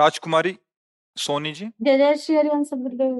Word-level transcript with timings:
राजकुमारी 0.00 0.54
सोनी 1.16 1.52
जी। 1.52 1.66
जय 1.82 1.96
जय 1.98 2.14
श्री 2.16 2.36
हरिवंश 2.36 2.68
गुरुदेव 2.74 3.14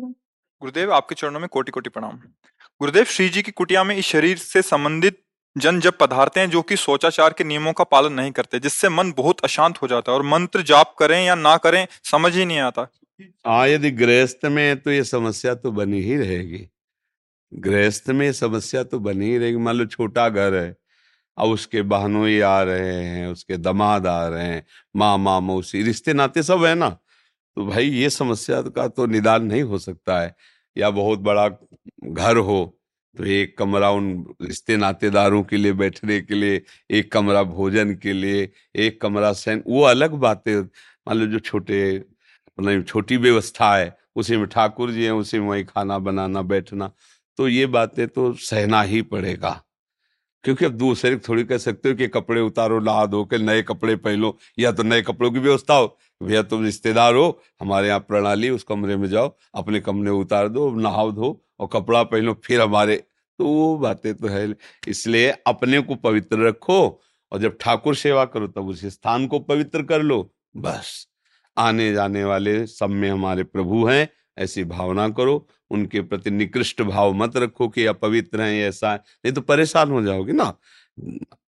गुरुदेव 0.63 0.93
आपके 0.95 1.15
चरणों 1.15 1.41
में 1.41 1.49
कोटि 1.49 1.73
कोटि 1.73 1.91
प्रणाम। 1.91 2.17
गुरुदेव 2.81 3.05
श्री 3.07 3.29
जी 3.29 3.43
की 3.43 3.53
कुटिया 3.53 3.83
में 3.85 3.97
इस 3.97 4.07
शरीर 4.07 4.37
से 4.39 4.63
संबंधित 4.65 5.19
जन 5.57 5.81
जब 5.81 5.97
पधारते 6.01 6.41
हैं 6.41 6.51
जो 6.51 6.63
कि 6.63 6.77
सोचाचार 6.77 7.33
के 7.33 7.45
नियमों 7.45 7.73
का 7.73 7.85
पालन 7.87 8.13
नहीं 8.13 8.33
करते 8.33 8.59
जिससे 8.59 8.89
मन 8.89 9.13
बहुत 9.13 9.41
अशांत 9.45 9.83
हो 9.83 9.89
जाता 9.89 10.13
है 10.13 10.19
और 10.19 10.25
मंत्र 10.27 10.63
जाप 10.63 10.95
करें 10.99 11.25
या 11.25 11.35
ना 11.37 11.57
करें 11.59 11.87
समझ 12.05 12.35
ही 12.37 12.45
नहीं 12.45 12.59
आता। 12.61 12.87
हाँ 13.47 13.67
यदि 13.69 13.91
गृहस्थ 13.93 14.45
में 14.47 14.63
है 14.63 14.75
तो 14.77 14.91
ये 14.91 15.05
समस्या 15.05 15.55
तो 15.55 15.73
बनी 15.73 16.01
ही 16.01 16.17
रहेगी। 16.17 16.67
गृहस्थ 17.53 18.11
में 18.11 18.33
समस्या 18.35 18.83
तो 18.85 18.99
बनी 19.01 19.31
ही 19.31 19.39
रहेगी। 19.39 19.57
मान 19.59 19.77
लो 19.77 19.87
छोटा 19.89 20.29
घर 20.29 20.55
है 20.55 20.69
अब 21.41 21.49
उसके 21.51 21.83
बहनोई 21.83 22.41
आ 22.41 22.63
रहे 22.63 22.95
हैं, 23.05 23.27
उसके 23.29 23.57
दमाद 23.59 24.07
आ 24.07 24.27
रहे 24.29 24.47
हैं, 24.47 24.65
माँ 24.97 25.17
माँ, 25.19 25.41
मौसी, 25.41 25.83
रिश्ते, 25.83 26.13
नाते 26.15 26.43
सब 26.43 26.65
है 26.65 26.75
ना? 26.75 26.91
तो 27.57 27.67
भाई 27.67 27.89
ये 27.91 28.11
समस्या 28.11 28.61
का 28.63 28.89
तो 28.89 29.07
निदान 29.07 29.45
नहीं 29.45 29.63
हो 29.63 29.79
सकता 29.79 30.21
है। 30.21 30.35
या 30.77 30.91
बहुत 30.91 31.19
बड़ा 31.21 31.49
घर 32.05 32.37
हो 32.39 32.65
तो 33.17 33.25
एक 33.25 33.57
कमरा 33.59 33.91
उन 33.91 34.27
रिश्ते, 34.43 34.77
नातेदारों 34.77 35.43
के 35.45 35.57
लिए, 35.57 35.73
बैठने 35.73 36.21
के 36.21 36.35
लिए, 36.35 36.63
एक 36.91 37.13
कमरा 37.13 37.43
भोजन 37.45 37.95
के 37.95 38.13
लिए, 38.13 38.51
एक 38.77 39.01
कमरा 39.03 39.33
सैन, 39.33 39.63
वो 39.67 39.83
अलग 39.85 40.13
बातें। 40.17 40.63
मान 40.63 41.17
लो 41.17 41.27
जो 41.27 41.39
छोटे 41.39 41.81
मतलब 42.59 42.85
छोटी 42.85 43.17
व्यवस्था 43.17 43.75
है, 43.77 43.97
उसी 44.17 44.37
में 44.37 44.47
ठाकुर 44.47 44.91
जी 44.93 45.05
हैं, 45.05 45.13
उसी 45.13 45.39
में 45.39 45.49
वही 45.49 45.65
खाना 45.65 45.99
बनाना, 45.99 46.43
बैठना 46.43 46.91
तो 47.39 47.49
ये 47.49 47.67
बातें 47.69 48.07
तो 48.09 48.33
सहना 48.35 48.83
ही 48.83 49.03
पड़ेगा। 49.03 49.61
क्योंकि 50.45 50.65
अब 50.65 50.73
दूसरे 50.73 51.17
थोड़ी 51.17 51.45
कह 51.45 51.59
सकते 51.59 51.89
हो 51.89 51.95
कि 51.95 52.09
कपड़े 52.09 52.41
उतारो, 52.41 52.81
नहा 52.81 53.07
धो 53.07 53.25
के 53.25 53.39
नए 53.39 53.63
कपड़े 53.63 53.97
पहनो, 53.97 54.39
या 54.59 54.73
तो 54.73 54.83
नए 54.83 55.03
कपड़ों 55.03 55.31
की 55.31 55.39
व्यवस्था 55.39 55.75
हो 55.75 55.99
भैया 56.23 56.43
तुम 56.43 56.65
रिश्तेदार 56.65 57.15
हो, 57.15 57.43
हमारे 57.61 57.89
यहाँ 57.89 58.01
प्रणाली 58.01 58.51
उस 58.51 58.63
कमरे 58.63 58.97
में 58.97 59.09
जाओ, 59.09 59.37
अपने 59.55 59.81
कमरे 59.81 60.11
उतार 60.11 60.49
दो, 60.49 60.71
नहाओ 60.71 61.13
धो 61.13 61.45
और 61.61 61.69
कपड़ा 61.73 62.03
पहनो, 62.03 62.35
फिर 62.45 62.61
हमारे। 62.61 63.05
तो 63.39 63.45
वो 63.45 63.79
बातें 63.79 64.15
तो 64.15 64.29
है। 64.29 64.55
इसलिए 64.89 65.31
अपने 65.47 65.81
को 65.81 65.95
पवित्र 65.95 66.39
रखो 66.39 67.01
और 67.33 67.39
जब 67.39 67.57
ठाकुर 67.61 67.95
सेवा 67.95 68.25
करो, 68.25 68.47
तब 68.47 68.69
उस 68.69 68.85
स्थान 68.85 69.27
को 69.27 69.39
पवित्र 69.39 69.83
कर 69.83 70.03
लो। 70.03 70.35
बस। 70.57 71.09
आने 71.59 71.93
जाने 71.93 72.25
वाले 72.25 72.67
सब 72.67 72.91
में 72.91 73.11
हमारे 73.11 73.43
प्रभु 73.43 73.85
हैं, 73.85 74.09
ऐसी 74.39 74.65
भावना 74.65 75.09
करो। 75.09 75.49
उनके 75.71 76.01
प्रति 76.01 76.31
निकृष्ट 76.31 76.83
भाव 76.83 77.13
मत 77.15 77.37
रखो 77.37 77.69
कि 77.69 77.85
अपवित्र 77.87 78.41
हैं 78.41 78.69
ऐसा 78.69 78.93
है। 78.93 78.97
नहीं 78.97 79.33
तो 79.33 79.41
परेशान 79.41 79.91
हो 79.91 80.03
जाओगे। 80.03 80.33
ना, 80.33 80.53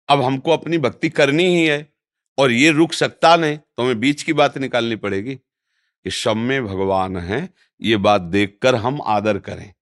अब 0.09 0.23
हमको 0.23 0.51
अपनी 0.51 0.79
भक्ति 0.79 1.09
करनी 1.11 1.45
ही 1.47 1.67
है 1.67 1.87
और 2.39 2.51
ये 2.51 2.71
रुक 2.71 2.93
सकता 2.93 3.35
नहीं 3.37 3.57
तो 3.57 3.83
हमें 3.83 4.01
बीच 4.01 4.23
की 4.23 4.33
बात 4.33 4.59
निकालनी 4.59 4.97
पड़ेगी 4.97 5.35
कि 5.35 6.11
में 6.39 6.65
भगवान 6.67 7.17
है, 7.17 7.49
ये 7.81 7.97
बात 7.97 8.21
देखकर 8.21 8.75
हम 8.75 9.01
आदर 9.07 9.39
करें। 9.39 9.73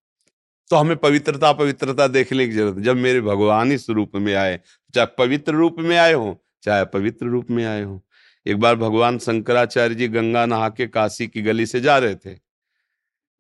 तो 0.71 0.77
हमें 0.77 0.97
पवित्रता 0.97 1.53
पवित्रता 1.53 2.07
देखने 2.07 2.47
की 2.47 2.53
ज़रूरत 2.53 2.79
जब 2.79 2.97
मेरे 2.97 3.21
भगवान 3.21 3.73
इस 3.73 3.89
रूप 3.91 4.17
में 4.17 4.35
आए, 4.35 4.59
चाहे 4.95 5.07
पवित्र 5.19 5.53
रूप 5.53 5.77
में 5.79 5.97
आए 5.97 6.13
हो, 6.13 6.43
चाहे 6.63 6.85
पवित्र 6.85 7.27
रूप 7.27 7.51
में 7.51 7.65
आए 7.65 7.83
हो। 7.83 8.03
एक 8.47 8.57
बार 8.57 8.75
भगवान 8.77 9.19
शंकराचार्य 9.19 9.95
जी 9.95 10.09
गंगा 10.09 10.45
नहा 10.47 10.69
के 10.69 10.87
काशी 10.87 11.27
की 11.27 11.43
गली 11.43 11.67
से 11.67 11.81
जा 11.81 11.99
रहे 11.99 12.15
थे। 12.15 12.35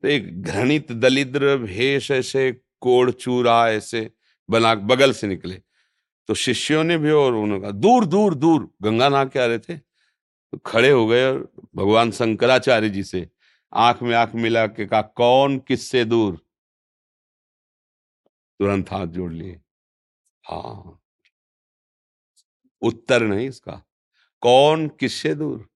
तो 0.02 0.08
एक 0.08 0.42
घृणित 0.42 0.92
दलिद्र, 0.92 1.56
भेष 1.56 2.10
ऐसे 2.10 2.52
कोड़ 2.80 3.10
चूरा 3.10 3.70
ऐसे 3.70 4.10
बना, 4.50 4.74
बगल 4.74 5.12
से 5.12 5.26
निकले। 5.26 5.62
तो 6.28 6.34
शिष्यों 6.34 6.84
ने 6.84 6.98
भी 6.98 7.10
और 7.10 7.34
उन्होंने 7.34 7.62
कहा, 7.62 7.70
दूर 7.70 8.06
दूर 8.06 8.34
दूर, 8.34 8.70
गंगा 8.82 9.08
नहा 9.08 9.24
के 9.24 9.38
आ 9.38 9.46
रहे 9.46 9.58
थे। 9.58 9.76
तो 10.52 10.58
खड़े 10.58 10.90
हो 10.90 11.06
गए 11.06 11.26
और 11.26 11.52
भगवान 11.76 12.10
शंकराचार्य 12.10 12.88
जी 12.88 13.02
से 13.02 13.28
आँख 13.74 14.02
में 14.02 14.16
आँख 14.16 14.34
मिला 14.34 14.66
के 14.66 14.86
कहा, 14.86 15.02
कौन 15.02 15.58
किससे 15.58 16.04
दूर? 16.04 16.44
तुरंत 18.60 18.92
हाथ 18.92 19.06
जोड़ 19.06 19.32
लिए। 19.32 19.60
हाँ। 20.44 21.00
उत्तर 22.82 23.22
नहीं 23.22 23.48
इसका। 23.48 23.82
कौन 24.42 24.88
किससे 24.88 25.34
दूर? 25.34 25.68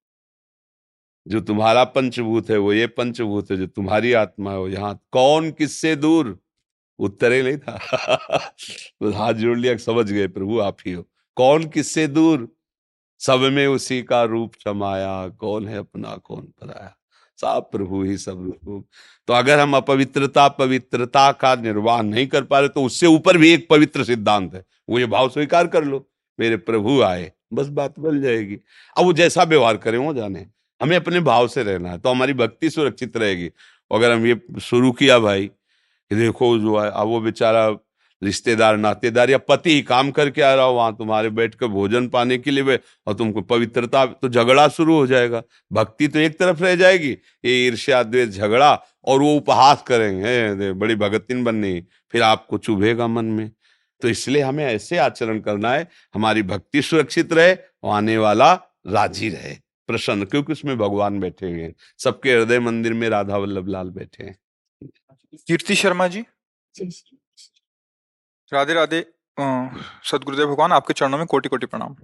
जो 1.28 1.40
तुम्हारा 1.40 1.84
पंचभूत 1.84 2.50
है, 2.50 2.58
वो 2.58 2.72
ये 2.72 2.86
पंचभूत 2.86 3.50
है 3.50 3.56
जो 3.56 3.66
तुम्हारी 3.66 4.12
आत्मा 4.12 4.52
है, 4.52 4.58
वो 4.58 4.68
यहाँ 4.68 5.04
कौन 5.12 5.50
किससे 5.50 5.96
दूर? 5.96 6.38
उत्तर 6.98 7.32
ही 7.32 7.42
नहीं 7.42 7.56
था। 7.56 7.80
तो 9.00 9.12
हाथ 9.12 9.34
जोड़ 9.34 9.58
लिया, 9.58 9.76
समझ 9.76 10.12
गए, 10.12 10.28
प्रभु 10.28 10.60
आप 10.60 10.76
ही 10.86 10.92
हो। 10.92 11.04
कौन 11.36 11.64
किससे 11.64 12.06
दूर? 12.06 12.56
सब 13.18 13.40
में 13.40 13.66
उसी 13.66 14.02
का 14.02 14.24
रूप 14.24 14.52
समाया 14.54 15.28
कौन 15.28 15.68
है 15.68 15.78
अपना, 15.78 16.16
कौन 16.16 16.42
पराया? 16.42 16.96
सब 17.40 17.68
प्रभु 17.72 18.02
ही, 18.02 18.18
सब 18.18 18.58
रूप 18.64 18.86
तो 19.26 19.32
अगर 19.34 19.60
हम 19.60 19.76
अपवित्रता, 19.76 20.48
पवित्रता 20.48 21.32
का 21.32 21.54
निर्वाह 21.54 22.02
नहीं 22.02 22.26
कर 22.26 22.44
पा 22.44 22.58
रहे 22.58 22.68
तो 22.68 22.84
उससे 22.84 23.06
ऊपर 23.06 23.38
भी 23.38 23.50
एक 23.50 23.68
पवित्र 23.70 24.04
सिद्धांत 24.04 24.54
है। 24.54 24.64
वो 24.88 24.98
ये 24.98 25.06
भाव 25.06 25.28
स्वीकार 25.28 25.66
कर 25.66 25.84
लो। 25.84 26.10
मेरे 26.40 26.56
प्रभु 26.56 27.02
आए, 27.02 27.32
बस 27.52 27.66
बात 27.68 27.98
बन 27.98 28.22
जाएगी। 28.22 28.54
अब 28.98 29.04
वो 29.04 29.12
जैसा 29.12 29.42
व्यवहार 29.42 29.76
करें, 29.76 29.98
वो 29.98 30.14
जाने। 30.14 30.46
हमें 30.82 30.96
अपने 30.96 31.20
भाव 31.22 31.48
से 31.48 31.62
रहना 31.62 31.90
है 31.90 31.98
तो 31.98 32.08
हमारी 32.08 32.32
भक्ति 32.34 32.70
सुरक्षित 32.70 33.16
रहेगी। 33.16 33.50
अगर 33.90 34.12
हम 34.12 34.26
ये 34.26 34.40
शुरू 34.62 34.92
किया 34.92 35.18
भाई, 35.18 35.46
कि 35.46 36.16
देखो 36.16 36.58
जो 36.58 36.78
है, 36.78 36.90
अब 36.90 37.06
वो 37.06 37.20
बेचारा 37.20 37.68
रिश्तेदार, 38.22 38.76
नातेदार 38.76 39.30
या 39.30 39.38
पति 39.40 39.80
काम 39.82 40.10
करके 40.10 40.42
आ 40.42 40.52
रहा 40.54 40.64
हो, 40.64 40.74
वहाँ 40.74 40.94
तुम्हारे 40.96 41.30
बैठ 41.30 41.54
कर 41.54 41.66
भोजन 41.68 42.06
पाने 42.08 42.36
के 42.38 42.50
लिए 42.50 42.76
और 43.06 43.14
तुमको 43.14 43.40
पवित्रता 43.42 44.04
तो 44.06 44.28
झगड़ा 44.28 44.66
शुरू 44.68 44.96
हो 44.96 45.06
जाएगा। 45.06 45.42
भक्ति 45.72 46.08
तो 46.08 46.18
एक 46.18 46.38
तरफ़ 46.38 46.62
रह 46.62 46.74
जाएगी, 46.76 47.10
ये 47.10 47.66
ईर्ष्या, 47.66 48.02
द्वेष, 48.02 48.28
झगड़ा, 48.28 48.72
और 49.04 49.20
वो 49.20 49.34
उपहास 49.36 49.82
करेंगे 49.86 50.72
बड़ी 50.72 50.94
भगतिन 50.96 51.42
बननी 51.44 51.80
फिर 52.12 52.22
आपको 52.22 52.58
चुभेगा 52.58 53.06
मन 53.06 53.24
में। 53.26 53.50
तो 54.02 54.08
इसलिए 54.08 54.42
हमें 54.42 54.64
ऐसे 54.66 54.96
आचरण 54.98 55.40
करना 55.40 55.72
है, 55.72 55.88
हमारी 56.14 56.42
भक्ति 56.44 56.82
सुरक्षित 56.82 57.32
रहे, 57.32 57.54
और 57.54 57.94
आने 57.94 58.16
वाला 58.18 58.52
राज़ी 58.86 59.28
रहे। 59.28 59.56
प्रसन्न 59.92 60.24
क्योंकि 60.24 60.52
उसमें 60.52 60.78
भगवान 60.78 61.20
बैठे 61.20 61.50
हुए 61.50 61.62
हैं। 61.62 61.74
सबके 61.98 62.32
हृदय 62.32 62.60
मंदिर 62.60 62.94
में 62.94 63.08
राधा 63.08 63.36
वल्लभ 63.36 63.68
लाल 63.68 63.90
बैठे 63.90 64.24
हैं। 64.24 64.38
कीर्ति 65.46 65.74
शर्मा 65.74 66.08
जी? 66.08 66.24
राधे 68.52 68.74
राधे। 68.74 69.12
सदगुरुदेव 69.40 70.46
भगवान, 70.46 70.72
आपके 70.72 70.94
चरणों 70.94 71.18
में 71.18 71.26
कोटि 71.26 71.48
कोटि 71.48 71.66
प्रणाम। 71.66 71.96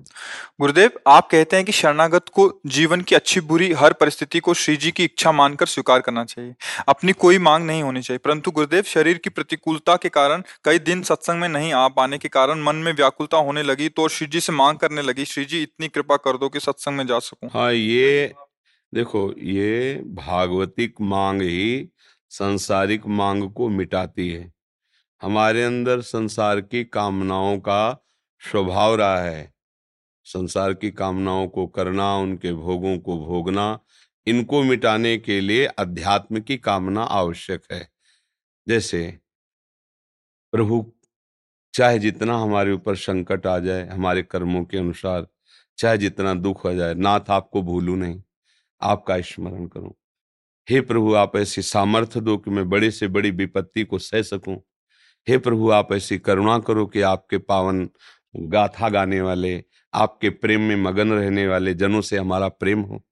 गुरुदेव, 0.60 0.90
आप 1.06 1.28
कहते 1.30 1.56
हैं 1.56 1.64
कि 1.64 1.72
शरणागत 1.72 2.24
को 2.32 2.60
जीवन 2.66 3.00
की 3.00 3.14
अच्छी 3.14 3.40
बुरी 3.40 3.72
हर 3.72 3.92
परिस्थिति 3.92 4.40
को 4.40 4.54
श्री 4.54 4.76
जी 4.76 4.90
की 4.90 5.04
इच्छा 5.04 5.32
मानकर 5.32 5.66
स्वीकार 5.66 6.00
करना 6.00 6.24
चाहिए। 6.24 6.54
अपनी 6.88 7.12
कोई 7.12 7.38
मांग 7.38 7.66
नहीं 7.66 7.82
होनी 7.82 8.02
चाहिए। 8.02 8.18
परंतु 8.18 8.50
गुरुदेव, 8.50 8.82
शरीर 8.82 9.18
की 9.18 9.30
प्रतिकूलता 9.30 9.96
के 9.96 10.08
कारण, 10.08 10.42
कई 10.64 10.78
दिन 10.78 11.02
सत्संग 11.02 11.40
में 11.40 11.48
नहीं 11.48 11.72
आ 11.72 11.88
पाने 11.88 12.18
के 12.18 12.28
कारण, 12.28 12.62
मन 12.62 12.76
में 12.76 12.92
व्याकुलता 12.92 13.36
होने 13.36 13.62
लगी 13.62 13.88
तो 13.88 14.08
श्री 14.08 14.26
जी 14.26 14.40
से 14.40 14.52
मांग 14.52 14.78
करने 14.78 15.02
लगी, 15.02 15.24
श्री 15.24 15.44
जी, 15.44 15.62
इतनी 15.62 15.88
कृपा 15.88 16.16
कर 16.16 16.36
दो 16.36 16.48
कि 16.48 16.60
सत्संग 16.60 16.96
में 16.96 17.06
जा 17.06 17.18
सकूँ। 17.18 17.50
हाँ 17.54 17.72
ये, 17.72 18.34
देखो, 18.94 19.34
ये 19.38 20.02
भागवतिक 20.06 20.94
मांग 21.00 21.42
ही 21.42 21.88
संसारिक 22.30 23.06
मांग 23.06 23.52
को 23.52 23.68
मिटाती 23.68 24.30
है। 24.30 24.57
हमारे 25.22 25.64
अंदर 25.64 26.00
संसार 26.00 26.60
की 26.60 26.84
कामनाओं 26.84 27.58
का 27.58 28.06
स्वभाव 28.50 28.94
रहा 28.94 29.20
है। 29.20 29.54
संसार 30.24 30.74
की 30.74 30.90
कामनाओं 30.90 31.48
को 31.48 31.66
करना, 31.66 32.16
उनके 32.16 32.52
भोगों 32.52 32.98
को 32.98 33.26
भोगना, 33.26 33.80
इनको 34.26 34.62
मिटाने 34.62 35.18
के 35.18 35.40
लिए 35.40 35.66
अध्यात्म 35.66 36.40
की 36.40 36.56
कामना 36.56 37.02
आवश्यक 37.02 37.62
है। 37.72 37.88
जैसे, 38.68 39.18
प्रभु, 40.52 40.92
चाहे 41.74 41.98
जितना 41.98 42.38
हमारे 42.38 42.72
ऊपर 42.72 42.96
संकट 42.96 43.46
आ 43.46 43.58
जाए, 43.58 43.88
हमारे 43.88 44.22
कर्मों 44.22 44.64
के 44.64 44.78
अनुसार, 44.78 45.26
चाहे 45.78 45.98
जितना 45.98 46.34
दुख 46.34 46.64
हो 46.64 46.74
जाए, 46.74 46.94
नाथ 46.94 47.20
आपको 47.28 47.62
भूलू 47.62 47.96
नहीं। 47.96 48.22
आपका 48.82 49.20
स्मरण 49.20 49.66
करूँ। 49.66 49.94
हे 50.70 50.80
प्रभु, 50.80 51.14
आप 51.14 51.36
ऐसी 51.36 51.62
सामर्थ्य 51.62 52.20
दो 52.20 52.38
कि 52.38 52.50
मैं 52.50 52.68
बड़े 52.68 52.90
से 52.90 53.08
बड़ी 53.08 53.30
विपत्ति 53.30 53.84
को 53.84 53.98
सह 53.98 54.22
सकूँ। 54.22 54.67
हे 55.28 55.38
प्रभु, 55.38 55.70
आप 55.70 55.92
ऐसी 55.92 56.18
करुणा 56.18 56.58
करो 56.58 56.86
कि 56.86 57.00
आपके 57.00 57.38
पावन 57.38 57.88
गाथा 58.36 58.88
गाने 58.88 59.20
वाले, 59.20 59.64
आपके 59.94 60.30
प्रेम 60.30 60.60
में 60.60 60.76
मगन 60.76 61.12
रहने 61.12 61.48
वाले 61.48 61.74
जनों 61.74 62.00
से 62.00 62.16
हमारा 62.16 62.48
प्रेम 62.48 62.80
हो। 62.80 63.02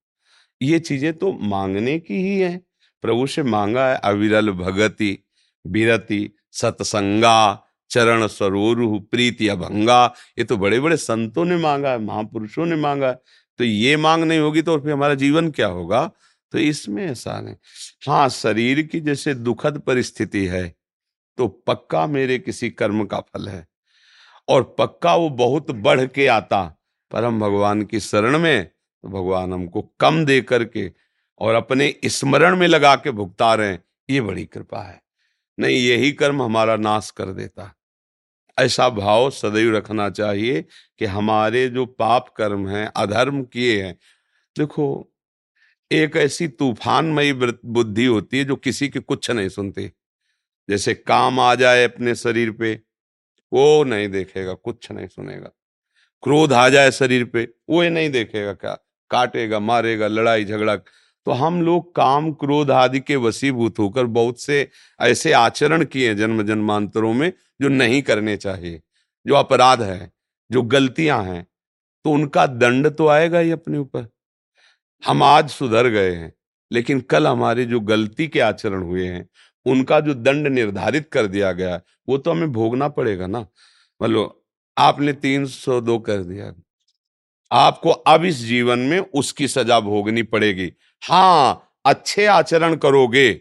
ये 0.62 0.78
चीज़ें 0.78 1.12
तो 1.18 1.32
मांगने 1.32 1.98
की 1.98 2.14
ही 2.14 2.38
है। 2.38 2.60
प्रभु 3.02 3.26
से 3.26 3.42
मांगा 3.42 3.88
है, 3.88 3.96
अविरल 4.04 4.50
भगति, 4.50 5.18
बीरति, 5.66 6.30
सत्संगा, 6.52 7.62
चरण 7.90 8.26
सरोरु 8.26 8.98
प्रीति 9.00 9.48
अभंगा। 9.48 10.14
ये 10.38 10.44
तो 10.44 10.56
बड़े 10.56 10.80
बड़े 10.80 10.96
संतों 10.96 11.44
ने 11.44 11.56
मांगा 11.56 11.90
है, 11.90 11.98
महापुरुषों 11.98 12.66
ने 12.66 12.76
मांगा 12.76 13.08
है। 13.08 13.18
तो 13.58 13.64
ये 13.64 13.96
मांग 13.96 14.24
नहीं 14.24 14.38
होगी 14.38 14.62
तो 14.62 14.78
फिर 14.78 14.92
हमारा 14.92 15.14
जीवन 15.14 15.50
क्या 15.50 15.66
होगा? 15.66 16.10
तो 16.52 16.58
इसमें 16.58 17.06
ऐसा 17.06 17.40
नहीं। 17.40 17.54
हाँ 18.08 18.28
शरीर 18.28 18.82
की 18.82 19.00
जैसे 19.00 19.34
दुखद 19.34 19.78
परिस्थिति 19.78 20.46
है 20.46 20.74
तो 21.38 21.48
पक्का 21.48 22.06
मेरे 22.06 22.38
किसी 22.38 22.70
कर्म 22.70 23.04
का 23.04 23.20
फल 23.20 23.48
है। 23.48 23.66
और 24.48 24.76
पक्का 24.78 25.14
वो 25.16 25.28
बहुत 25.30 25.70
बढ़ 25.70 26.06
के 26.06 26.26
आता 26.26 26.62
परम 27.10 27.40
भगवान 27.40 27.82
की 27.82 28.00
शरण 28.00 28.38
में 28.38 28.64
तो 28.64 29.08
भगवान 29.08 29.52
हमको 29.52 29.82
कम 30.00 30.24
दे 30.24 30.40
करके 30.40 30.92
और 31.38 31.54
अपने 31.54 31.94
स्मरण 32.04 32.56
में 32.56 32.66
लगा 32.66 32.94
के 32.96 33.10
भुगता 33.10 33.54
रहे, 33.54 33.78
ये 34.10 34.20
बड़ी 34.20 34.44
कृपा 34.44 34.82
है। 34.82 35.02
नहीं, 35.58 35.76
यही 35.76 36.12
कर्म 36.12 36.42
हमारा 36.42 36.76
नाश 36.76 37.10
कर 37.10 37.26
देता। 37.26 37.72
ऐसा 38.58 38.88
भाव 38.88 39.30
सदैव 39.30 39.76
रखना 39.76 40.10
चाहिए 40.10 40.62
कि 40.98 41.04
हमारे 41.04 41.68
जो 41.68 41.86
पाप 41.86 42.28
कर्म 42.28 42.68
हैं, 42.68 42.92
अधर्म 42.96 43.42
किए 43.42 43.82
हैं, 43.84 43.98
देखो, 44.58 45.12
एक 45.92 46.16
ऐसी 46.16 46.48
तूफानमयी 46.48 47.32
बुद्धि 47.64 48.04
होती 48.04 48.38
है 48.38 48.44
जो 48.44 48.56
किसी 48.56 48.88
के 48.88 49.00
कुछ 49.00 49.30
नहीं 49.30 49.48
सुनती। 49.48 49.90
जैसे 50.68 50.94
काम 50.94 51.40
आ 51.40 51.54
जाए 51.54 51.84
अपने 51.84 52.14
शरीर 52.14 52.50
पे, 52.50 52.74
वो 53.52 53.84
नहीं 53.84 54.08
देखेगा, 54.08 54.54
कुछ 54.54 54.90
नहीं 54.92 55.06
सुनेगा। 55.08 55.50
क्रोध 56.22 56.52
आ 56.52 56.68
जाए 56.68 56.90
शरीर 56.90 57.24
पे, 57.24 57.48
वो 57.70 57.82
ये 57.82 57.90
नहीं 57.90 58.10
देखेगा 58.10 58.52
क्या, 58.52 58.76
काटेगा, 59.10 59.60
मारेगा, 59.60 60.06
लड़ाई, 60.06 60.44
झगड़ा। 60.44 60.76
तो 60.76 61.32
हम 61.32 61.60
लोग 61.62 61.94
काम, 61.94 62.32
क्रोध 62.32 62.70
आदि 62.70 63.00
के 63.00 63.16
वसीभूत 63.16 63.78
होकर 63.78 64.04
बहुत 64.06 64.40
से 64.40 64.68
ऐसे 65.00 65.32
आचरण 65.32 65.84
किए 65.84 66.14
जन्म 66.14 66.42
जन्मांतरों 66.42 67.12
में 67.12 67.32
जो 67.60 67.68
नहीं 67.68 68.02
करने 68.02 68.36
चाहिए, 68.36 68.80
जो 69.26 69.34
अपराध 69.34 69.82
है, 69.82 70.10
जो 70.50 70.62
गलतियाँ 70.64 71.22
हैं 71.24 71.46
तो 72.04 72.10
उनका 72.10 72.46
दंड 72.46 72.88
तो 72.88 73.06
आएगा 73.08 73.38
ही 73.38 73.50
अपने 73.50 73.78
ऊपर। 73.78 74.06
हम 75.02 75.22
आज 75.22 75.48
सुधर 75.50 75.88
गए 75.88 76.14
हैं, 76.14 76.32
लेकिन 76.70 77.00
कल 77.00 77.26
हमारे 77.26 77.64
जो 77.64 77.80
गलती 77.82 78.26
के 78.28 78.40
आचरण 78.40 78.82
हुए 78.82 79.06
हैं 79.06 79.28
उनका 79.66 80.00
जो 80.00 80.14
दंड 80.14 80.46
निर्धारित 80.46 81.08
कर 81.12 81.26
दिया 81.26 81.52
गया, 81.52 81.80
वो 82.08 82.18
तो 82.18 82.30
हमें 82.30 82.52
भोगना 82.52 82.88
पड़ेगा 82.88 83.26
ना। 83.26 83.46
मतलब 84.00 84.40
आपने 84.76 85.12
तीन 85.12 85.46
सौ 85.46 85.80
दो 85.80 85.98
कर 85.98 86.22
दिया। 86.22 86.52
आपको 87.50 87.90
अब 87.90 88.24
इस 88.24 88.36
जीवन 88.36 88.78
में 88.80 88.98
उसकी 88.98 89.48
सजा 89.48 89.78
भोगनी 89.80 90.22
पड़ेगी। 90.24 90.72
हाँ 91.02 91.72
अच्छे 91.86 92.26
आचरण 92.26 92.76
करोगे 92.76 93.32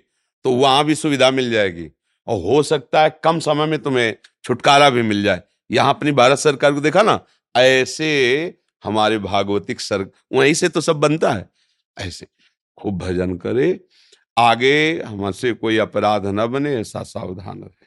तो 0.45 0.51
वहाँ 0.51 0.83
भी 0.85 0.95
सुविधा 0.95 1.29
मिल 1.31 1.51
जाएगी। 1.51 1.89
और 2.27 2.41
हो 2.41 2.61
सकता 2.63 3.01
है 3.01 3.19
कम 3.23 3.39
समय 3.39 3.65
में 3.65 3.77
तुम्हें 3.79 4.15
छुटकारा 4.43 4.89
भी 4.89 5.01
मिल 5.01 5.23
जाए। 5.23 5.41
यहाँ 5.71 5.93
अपनी 5.93 6.11
भारत 6.11 6.37
सरकार 6.37 6.73
को 6.73 6.81
देखा 6.81 7.01
ना, 7.01 7.19
ऐसे 7.55 8.57
हमारे 8.83 9.17
भागवतिक 9.19 9.79
सर, 9.81 10.05
वहीं 10.33 10.53
से 10.53 10.69
तो 10.69 10.81
सब 10.81 10.95
बनता 10.95 11.31
है। 11.31 11.49
ऐसे 11.97 12.27
खूब 12.77 12.97
भजन 12.97 13.35
करे 13.37 13.79
आगे 14.37 15.01
हमसे 15.01 15.53
कोई 15.53 15.77
अपराध 15.77 16.25
न 16.25 16.45
बने 16.47 16.75
ऐसा 16.75 17.03
सावधान 17.03 17.61
रहे। 17.63 17.85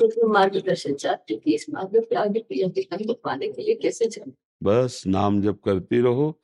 तो 0.00 0.28
मार्गदर्शन 0.28 0.94
चाहती 0.94 1.36
थी 1.36 1.54
इस 1.54 1.66
मार्ग 1.70 1.96
पे 2.10 2.16
आगे 2.16 2.40
को 2.40 3.12
पाने 3.14 3.48
के 3.48 3.62
लिए 3.62 3.74
कैसे 3.74 4.06
चले 4.06 4.32
बस 4.62 5.02
नाम 5.06 5.40
जप 5.42 5.58
करती 5.64 6.00
रहो 6.00 6.40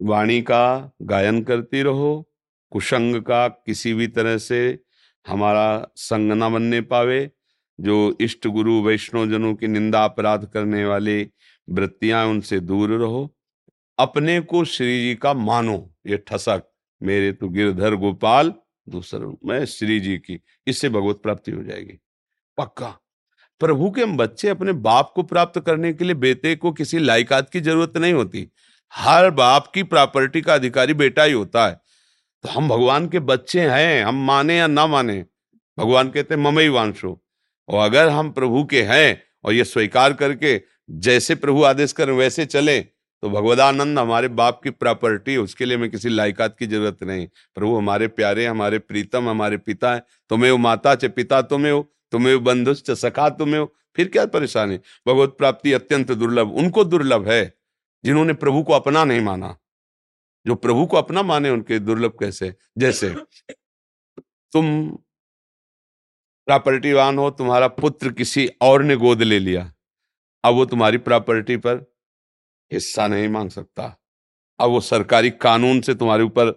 वाणी 0.00 0.40
का 0.42 0.92
गायन 1.02 1.42
करती 1.42 1.82
रहो 1.82 2.28
कुशंग 2.72 3.20
का 3.22 3.46
किसी 3.48 3.92
भी 3.94 4.06
तरह 4.06 4.38
से 4.38 4.78
हमारा 5.26 5.66
संग 5.96 6.32
न 6.32 6.52
बनने 6.52 6.80
पावे 6.80 7.30
जो 7.78 8.16
इष्ट 8.20 8.46
गुरु 8.46 8.82
वैष्णव 8.82 9.26
जनों 9.30 9.54
की 9.54 9.66
निंदा 9.66 10.04
अपराध 10.04 10.44
करने 10.44 10.84
वाले 10.84 11.22
वृत्तियाँ 11.68 12.26
उनसे 12.26 12.60
दूर 12.60 12.90
रहो। 12.90 13.28
अपने 13.98 14.40
को 14.40 14.64
श्री 14.64 14.98
जी 15.02 15.14
का 15.14 15.32
मानो 15.34 15.78
ये 16.06 16.16
ठसक। 16.16 16.62
मेरे 17.02 17.32
तो 17.32 17.48
गिरधर 17.48 17.94
गोपाल, 17.94 18.54
दूसरा 18.88 19.20
रूप 19.20 19.40
में 19.44 19.64
श्री 19.64 20.00
जी 20.00 20.18
की, 20.18 20.40
इससे 20.66 20.88
भगवत 20.88 21.20
प्राप्ति 21.22 21.52
हो 21.52 21.62
जाएगी। 21.62 21.98
पक्का? 22.58 23.00
प्रभु 23.60 23.90
के 23.90 24.04
बच्चे 24.04 24.48
अपने 24.48 24.72
बाप 24.72 25.12
को 25.14 25.22
प्राप्त 25.22 25.60
करने 25.60 25.92
के 25.92 26.04
लिए 26.04 26.14
बेटे 26.14 26.56
को 26.56 26.72
किसी 26.72 26.98
लायकात 26.98 27.50
की 27.50 27.60
ज़रूरत 27.60 27.96
नहीं 27.96 28.12
होती। 28.12 28.48
हर 28.92 29.30
बाप 29.30 29.70
की 29.74 29.82
प्रॉपर्टी 29.82 30.40
का 30.40 30.54
अधिकारी 30.54 30.94
बेटा 30.94 31.22
ही 31.22 31.32
होता 31.32 31.66
है। 31.66 31.80
तो 32.42 32.48
हम 32.48 32.68
भगवान 32.68 33.08
के 33.08 33.18
बच्चे 33.18 33.60
हैं, 33.60 34.04
हम 34.04 34.26
माने 34.26 34.56
या 34.56 34.66
ना 34.66 34.86
माने? 34.86 35.24
भगवान 35.78 36.08
कहते 36.08 36.34
हैं 36.34 36.42
ममई 36.42 36.68
वांशो। 36.68 37.24
और 37.68 37.84
अगर 37.84 38.08
हम 38.08 38.30
प्रभु 38.30 38.64
के 38.64 38.82
हैं 38.82 39.22
और 39.44 39.52
ये 39.52 39.64
स्वीकार 39.64 40.12
करके 40.12 40.62
जैसे 40.90 41.34
प्रभु 41.34 41.62
आदेश 41.62 41.92
करें, 41.92 42.12
वैसे 42.12 42.46
चले 42.46 42.78
तो 43.26 43.30
भगवदानंद 43.30 43.98
हमारे 43.98 44.28
बाप 44.28 44.60
की 44.64 44.70
प्रॉपर्टी 44.70 45.36
उसके 45.36 45.64
लिए 45.64 45.76
हमें 45.76 45.90
किसी 45.90 46.08
लायकात 46.08 46.56
की 46.58 46.66
ज़रूरत 46.66 47.02
नहीं 47.02 47.28
प्रभु, 47.54 47.76
हमारे 47.76 48.08
प्यारे, 48.08 48.46
हमारे 48.46 48.78
प्रीतम, 48.78 49.28
हमारे 49.28 49.56
पिता 49.56 49.94
है, 49.94 50.02
तुम्हें 50.28 50.50
वो 50.50 50.58
माता 50.58 50.94
च, 50.94 51.04
पिता 51.04 51.42
तुम्हें 51.42 51.72
हो, 51.72 51.92
तुम्हें 52.10 52.34
वो 52.34 52.40
बंधुष 52.40 52.82
च, 52.82 52.90
सखा 52.90 53.28
तुम्हें 53.28 53.58
हो, 53.58 53.74
फिर 53.96 54.08
क्या 54.08 54.26
परेशानी 54.26 54.76
भगवत 55.08 55.34
प्राप्ति 55.38 55.72
अत्यंत 55.72 56.12
दुर्लभ, 56.12 56.52
उनको 56.52 56.84
दुर्लभ 56.84 57.28
है, 57.28 57.54
जिन्होंने 58.04 58.32
प्रभु 58.32 58.62
को 58.62 58.72
अपना 58.72 59.04
नहीं 59.04 59.20
माना। 59.20 59.56
जो 60.46 60.54
प्रभु 60.54 60.86
को 60.86 60.96
अपना 60.96 61.22
माने, 61.22 61.50
उनके 61.50 61.78
दुर्लभ 61.78 62.10
कैसे? 62.10 62.54
जैसे, 62.78 63.14
तुम 64.52 64.88
प्रॉपर्टीवान 66.46 67.18
हो, 67.18 67.30
तुम्हारा 67.30 67.68
पुत्र 67.68 68.12
किसी 68.12 68.50
और 68.60 68.82
ने 68.82 68.96
गोद 68.96 69.22
ले 69.22 69.38
लिया, 69.38 69.72
अब 70.44 70.54
वो 70.54 70.64
तुम्हारी 70.64 70.98
प्रॉपर्टी 70.98 71.56
पर 71.56 71.95
हिस्सा 72.72 73.06
नहीं 73.06 73.28
मांग 73.28 73.50
सकता। 73.50 73.96
अब 74.60 74.70
वो 74.70 74.80
सरकारी 74.80 75.30
कानून 75.30 75.80
से 75.80 75.94
तुम्हारे 75.94 76.22
ऊपर 76.22 76.54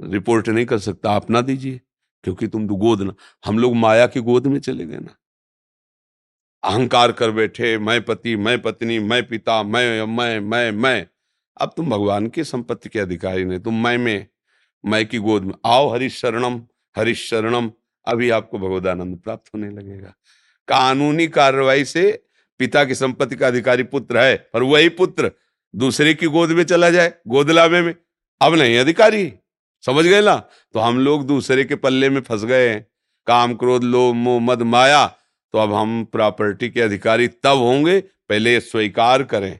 रिपोर्ट 0.00 0.48
नहीं 0.48 0.66
कर 0.66 0.78
सकता। 0.78 1.10
आप 1.10 1.30
ना 1.30 1.40
दीजिए, 1.40 1.80
क्योंकि 2.24 2.46
तुम 2.46 2.66
तो 2.68 2.74
गोद 2.74 3.02
ना, 3.02 3.14
हम 3.44 3.58
लोग 3.58 3.74
माया 3.74 4.06
की 4.06 4.20
गोद 4.20 4.46
में 4.46 4.58
चले 4.60 4.84
गए 4.86 4.98
ना। 4.98 5.16
अहंकार 6.62 7.12
कर 7.12 7.30
बैठे, 7.30 7.76
मैं 7.78 8.00
पति, 8.04 8.36
मैं 8.36 8.60
पत्नी, 8.62 8.98
मैं 8.98 9.26
पिता, 9.28 9.62
मैं 9.62 10.06
मैं 10.06 10.40
मैं 10.40 10.70
मैं। 10.72 11.06
अब 11.56 11.72
तुम 11.76 11.90
भगवान 11.90 12.26
की 12.26 12.44
संपत्ति 12.44 12.88
के 12.88 12.98
अधिकारी 12.98 13.44
नहीं, 13.44 13.60
तुम 13.60 13.82
मैं 13.84 13.96
में, 13.98 14.26
मैं 14.84 15.06
की 15.06 15.18
गोद 15.18 15.44
में। 15.44 15.54
आओ 15.66 15.88
हरि 15.88 16.08
शरणम 16.10 16.60
हरिशरणम 16.96 17.70
अभी 18.06 18.30
आपको 18.30 18.58
भगवदानंद 18.58 19.18
प्राप्त 19.18 19.50
होने 19.54 19.70
लगेगा। 19.70 20.14
कानूनी 20.68 21.26
कार्रवाई 21.28 21.84
से 21.84 22.24
पिता 22.58 22.84
की 22.84 22.94
संपत्ति 22.94 23.36
का 23.36 23.46
अधिकारी 23.46 23.82
पुत्र 23.82 24.18
है, 24.18 24.50
पर 24.52 24.62
वही 24.62 24.88
पुत्र 24.88 25.32
दूसरे 25.76 26.14
की 26.14 26.26
गोद 26.26 26.50
में 26.50 26.64
चला 26.64 26.90
जाए 26.90 27.14
गोद 27.28 27.46
गोदलावे 27.46 27.82
में। 27.82 27.94
अब 28.42 28.54
नहीं, 28.54 28.78
अधिकारी। 28.78 29.32
समझ 29.86 30.04
गए 30.04 30.22
ना? 30.22 30.36
तो 30.72 30.78
हम 30.80 30.98
लोग 30.98 31.26
दूसरे 31.26 31.64
के 31.64 31.74
पल्ले 31.74 32.10
में 32.10 32.20
फंस 32.20 32.44
गए 32.44 32.68
हैं। 32.68 32.86
काम 33.26 33.54
क्रोध, 33.54 33.84
लोभ, 33.84 34.14
मोह, 34.14 34.40
मद, 34.40 34.62
माया। 34.62 35.06
तो 35.52 35.58
अब 35.58 35.72
हम 35.72 36.04
प्रॉपर्टी 36.04 36.70
के 36.70 36.80
अधिकारी 36.80 37.28
तब 37.28 37.56
होंगे, 37.56 38.00
पहले 38.00 38.60
स्वीकार 38.60 39.22
करें। 39.22 39.58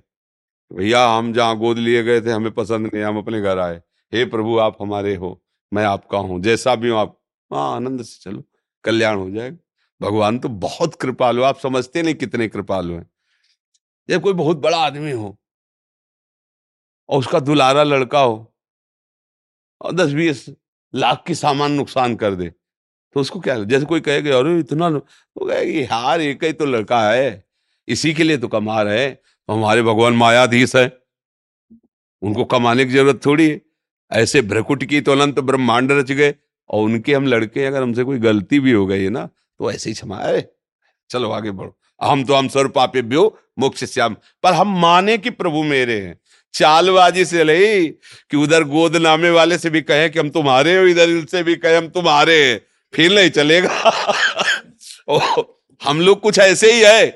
भैया, 0.72 1.06
हम 1.06 1.32
जहाँ 1.32 1.56
गोद 1.56 1.78
लिए 1.78 2.02
गए 2.02 2.20
थे, 2.20 2.30
हमें 2.30 2.52
पसंद 2.52 2.90
नहीं, 2.94 3.04
हम 3.04 3.18
अपने 3.18 3.40
घर 3.40 3.58
आए। 3.58 3.82
हे 4.14 4.24
प्रभु, 4.24 4.58
आप 4.58 4.76
हमारे 4.80 5.14
हो, 5.14 5.44
मैं 5.74 5.84
आपका 5.84 6.18
हूँ। 6.18 6.42
जैसा 6.42 6.74
भी 6.74 6.88
हूँ 6.88 6.98
आप 6.98 7.20
हाँ 7.52 7.76
आनंद 7.76 8.02
से 8.02 8.30
चलो। 8.30 8.44
कल्याण 8.84 9.16
हो 9.16 9.30
जाएगा। 9.30 9.56
भगवान 10.00 10.38
तो 10.38 10.48
बहुत 10.48 10.94
कृपालु 10.94 11.42
आप 11.42 11.58
समझते 11.58 12.02
नहीं 12.02 12.14
कितने 12.14 12.48
कृपालु 12.48 12.94
हैं। 12.94 13.06
जब 14.08 14.22
कोई 14.22 14.32
बहुत 14.32 14.56
बड़ा 14.56 14.78
आदमी 14.78 15.10
हो 15.10 15.36
और 17.08 17.18
उसका 17.18 17.40
दुलारा 17.40 17.82
लड़का 17.82 18.20
हो 18.20 18.54
और 19.80 19.92
दस 19.92 20.12
बीस 20.12 20.44
लाख 20.94 21.22
की 21.26 21.34
सामान 21.34 21.72
नुकसान 21.72 22.16
कर 22.16 22.34
दे 22.34 22.48
तो 22.48 23.20
उसको 23.20 23.40
क्या 23.40 23.58
जैसे 23.64 23.86
कोई 23.86 24.00
कहेगा, 24.00 24.38
अरे, 24.38 24.58
इतना 24.60 24.90
तो 24.90 25.46
कहेगी 25.48 25.82
यार 25.82 26.20
एक 26.20 26.44
ही 26.44 26.52
तो 26.52 26.64
लड़का 26.66 27.00
है, 27.10 27.44
इसी 27.88 28.12
के 28.14 28.22
लिए 28.22 28.38
तो 28.38 28.48
कमा 28.48 28.80
रहे 28.82 29.04
हैं 29.04 29.14
तो 29.14 29.52
हमारे 29.52 29.82
भगवान 29.82 30.12
मायाधीश 30.14 30.74
है। 30.76 30.86
उनको 32.22 32.44
कमाने 32.44 32.84
की 32.84 32.92
ज़रूरत 32.92 33.20
थोड़ी 33.26 33.48
है। 33.50 33.60
ऐसे 34.10 34.42
भ्रकुट 34.42 34.84
की 34.84 35.00
तो 35.00 35.12
अनंत 35.12 35.40
ब्रह्मांड 35.40 35.92
रच 35.92 36.12
गए 36.12 36.34
और 36.70 36.84
उनके 36.84 37.14
हम 37.14 37.26
लड़के 37.26 37.64
अगर 37.64 37.82
हमसे 37.82 38.04
कोई 38.04 38.18
गलती 38.18 38.60
भी 38.60 38.72
हो 38.72 38.86
गई 38.86 39.02
है 39.02 39.10
ना 39.10 39.28
तो 39.58 39.72
ऐसे 39.72 39.90
ही 39.90 39.94
क्षमा। 39.94 40.40
चलो 41.10 41.30
आगे 41.30 41.50
बढ़ो। 41.50 41.78
हम 42.02 42.24
तो 42.24 42.34
हम 42.34 42.48
स्वर 42.48 42.68
पापे 42.68 43.02
ब्यो 43.02 43.38
मोक्ष 43.58 43.84
श्याम। 43.84 44.16
पर 44.42 44.52
हम 44.52 44.80
माने 44.80 45.18
कि 45.18 45.30
प्रभु 45.30 45.62
मेरे 45.62 46.00
हैं। 46.00 46.20
चालबाजी 46.54 47.24
से 47.24 47.44
नहीं 47.44 47.90
कि 48.30 48.36
उधर 48.36 48.64
गोद 48.64 48.96
नामे 48.96 49.30
वाले 49.30 49.58
से 49.58 49.70
भी 49.70 49.82
कहे 49.82 50.08
कि 50.08 50.18
हम 50.18 50.30
तुम्हारे 50.30 50.76
हो 50.76 50.86
इधर 50.86 51.26
से 51.26 51.42
भी 51.42 51.56
कहे 51.56 51.76
हम 51.76 51.88
तुम्हारे 51.88 52.52
हैं। 52.52 52.60
फिर 52.94 53.12
नहीं 53.12 53.30
चलेगा। 53.30 53.92
ओ, 55.08 55.18
हम 55.84 56.00
लोग 56.00 56.20
कुछ 56.20 56.38
ऐसे 56.38 56.72
ही 56.72 56.80
है। 56.80 57.06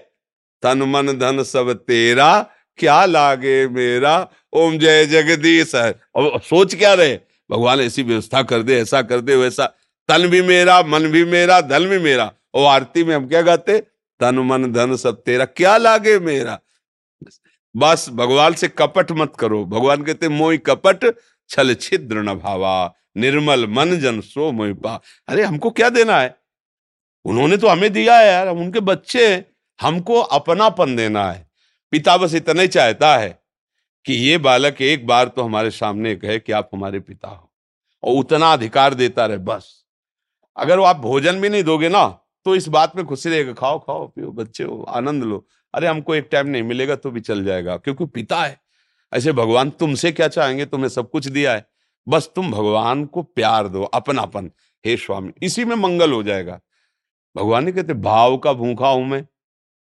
तन 0.62 0.82
मन 0.82 1.06
धन 1.06 1.42
सब 1.42 1.72
तेरा 1.72 2.50
क्या 2.76 3.04
लागे 3.04 3.68
मेरा? 3.68 4.28
ओम 4.52 4.78
जय 4.78 5.06
जगदीश। 5.06 5.74
है 5.74 6.00
और 6.14 6.40
सोच 6.40 6.74
क्या 6.74 6.94
रहे? 6.94 7.18
भगवान 7.50 7.80
ऐसी 7.80 8.02
व्यवस्था 8.02 8.42
कर 8.42 8.62
दे 8.62 8.80
ऐसा 8.80 9.02
कर 9.02 9.20
दे 9.20 9.36
वैसा। 9.36 9.76
तन 10.08 10.26
भी 10.26 10.42
मेरा, 10.42 10.82
मन 10.82 11.02
भी 11.02 11.24
मेरा, 11.24 11.60
धन 11.60 11.86
भी 11.86 11.98
मेरा। 11.98 12.32
और 12.54 12.66
आरती 12.66 13.04
में 13.04 13.16
हम 13.16 13.28
क्या 13.28 13.42
गाते? 13.42 13.78
तन 14.20 14.34
मन, 14.34 14.72
धन, 14.72 14.96
सब 14.96 15.22
तेरा, 15.22 15.44
क्या 15.44 15.76
लागे 15.76 16.18
मेरा? 16.18 16.60
बस 17.76 18.10
भगवान 18.10 18.54
से 18.54 18.68
कपट 18.68 19.12
मत 19.12 19.32
करो। 19.38 19.64
भगवान 19.64 20.02
कहते, 20.02 20.28
मोई 20.28 20.58
कपट, 20.58 21.16
छल 21.48 21.74
छिद्र 21.74 22.16
न 22.16 22.34
भावा। 22.34 22.94
निर्मल 23.16 23.66
मन 23.66 23.96
जन 23.96 24.20
सो 24.20 24.52
मोई 24.52 24.72
पा। 24.72 25.00
अरे, 25.28 25.42
हमको 25.42 25.70
क्या 25.70 25.88
देना 25.88 26.20
है? 26.20 26.36
उन्होंने 27.24 27.56
तो 27.56 27.66
हमें 27.66 27.92
दिया 27.92 28.18
है 28.18 28.26
यार, 28.26 28.48
हम 28.48 28.58
उनके 28.58 28.80
बच्चे 28.80 29.44
हमको 29.80 30.14
अपनापन 30.14 30.96
देना 30.96 31.32
है। 31.32 31.50
पिता 31.90 32.16
बस 32.16 32.34
इतना 32.34 32.62
ही 32.62 32.68
चाहता 32.68 33.16
है 33.16 33.42
कि 34.04 34.12
ये 34.14 34.38
बालक 34.38 34.82
एक 34.82 35.06
बार 35.06 35.28
तो 35.28 35.42
हमारे 35.42 35.70
सामने 35.70 36.16
कहे 36.16 36.38
कि 36.38 36.52
आप 36.52 36.70
हमारे 36.74 37.00
पिता 37.00 37.28
हो। 37.28 37.52
और 38.02 38.16
उतना 38.16 38.52
अधिकार 38.52 38.94
देता 38.94 39.26
रहे, 39.26 39.38
बस। 39.38 39.81
अगर 40.56 40.78
वो 40.78 40.84
आप 40.84 40.96
भोजन 40.96 41.40
भी 41.40 41.48
नहीं 41.48 41.62
दोगे 41.62 41.88
ना 41.88 42.06
तो 42.46 42.54
इस 42.56 42.68
बात 42.68 42.96
में 42.96 43.04
खुशी 43.06 43.28
रहेगा। 43.30 43.52
खाओ 43.52 43.78
खाओ, 43.78 44.06
पियो, 44.06 44.30
बच्चे 44.30 44.64
हो, 44.64 44.82
आनंद 44.82 45.24
लो। 45.24 45.44
अरे, 45.74 45.86
हमको 45.86 46.14
एक 46.14 46.28
टाइम 46.32 46.46
नहीं 46.46 46.62
मिलेगा 46.62 46.96
तो 46.96 47.10
भी 47.10 47.20
चल 47.20 47.44
जाएगा, 47.44 47.76
क्योंकि 47.76 48.06
पिता 48.06 48.42
है। 48.42 48.60
ऐसे 49.12 49.32
भगवान 49.32 49.70
तुमसे 49.70 50.12
क्या 50.12 50.28
चाहेंगे? 50.28 50.66
तुम्हें 50.66 50.88
सब 50.88 51.10
कुछ 51.10 51.26
दिया 51.28 51.52
है। 51.52 51.66
बस 52.06 52.30
तुम 52.36 52.50
भगवान 52.50 53.04
को 53.04 53.22
प्यार 53.22 53.68
दो, 53.68 53.82
अपनापन। 53.84 54.50
हे 54.84 54.96
स्वामी, 54.96 55.32
इसी 55.42 55.64
में 55.64 55.76
मंगल 55.76 56.12
हो 56.12 56.22
जाएगा। 56.22 56.60
भगवान 57.36 57.64
ने 57.64 57.72
कहते, 57.72 57.94
भाव 57.94 58.36
का 58.36 58.52
भूखा 58.52 58.88
हूँ 58.88 59.06
मैं। 59.06 59.24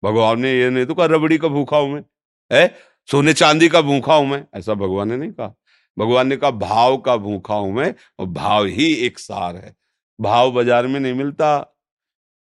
भगवान 0.03 0.41
ने 0.41 0.53
ये 0.53 0.71
नहीं 0.71 0.87
तो 0.87 0.95
कहा, 0.95 1.07
रबड़ी 1.07 1.39
का 1.39 1.49
भूखा 1.49 1.77
हूँ 1.77 1.93
मैं। 1.93 2.05
है 2.51 2.75
सोने 3.09 3.33
चांदी 3.33 3.69
का 3.69 3.81
भूखा 3.81 4.15
हूँ 4.15 4.27
मैं? 4.27 4.45
ऐसा 4.55 4.75
भगवान 4.75 5.09
ने 5.09 5.17
नहीं 5.17 5.31
कहा। 5.31 5.55
भगवान 5.97 6.29
ने 6.29 6.37
कहा, 6.37 6.51
भाव 6.51 6.97
का 6.99 7.17
भूखा 7.17 7.55
हूँ 7.55 7.73
मैं 7.73 7.95
और 8.19 8.27
भाव 8.27 8.65
ही 8.67 8.93
एक 8.97 9.19
सार 9.19 9.57
है। 9.57 9.75
भाव 10.19 10.51
बाज़ार 10.53 10.87
में 10.87 10.99
नहीं 11.01 11.15
मिलता। 11.15 11.59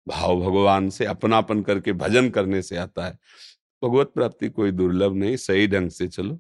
भाव 0.07 0.41
भगवान 0.41 0.89
से 0.91 1.05
अपनापन 1.05 1.63
करके 1.63 1.93
भजन 1.93 2.31
करने 2.31 2.63
से 2.63 2.77
आता 2.77 3.07
है। 3.07 3.19
भगवत 3.83 4.13
प्राप्ति 4.15 4.49
कोई 4.49 4.71
दुर्लभ 4.71 5.15
नहीं 5.15 5.37
सही 5.37 5.67
ढंग 5.69 5.91
से 5.91 6.09
चलो। 6.09 6.39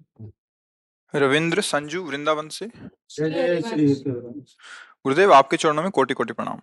रविंद्र 1.14 1.60
संजू 1.60 2.02
वृंदावन 2.02 2.48
से? 2.48 2.66
गुरुदेव 5.04 5.32
आपके 5.32 5.56
चरणों 5.56 5.82
में 5.82 5.90
कोटि 5.90 6.14
कोटि 6.14 6.32
प्रणाम। 6.32 6.60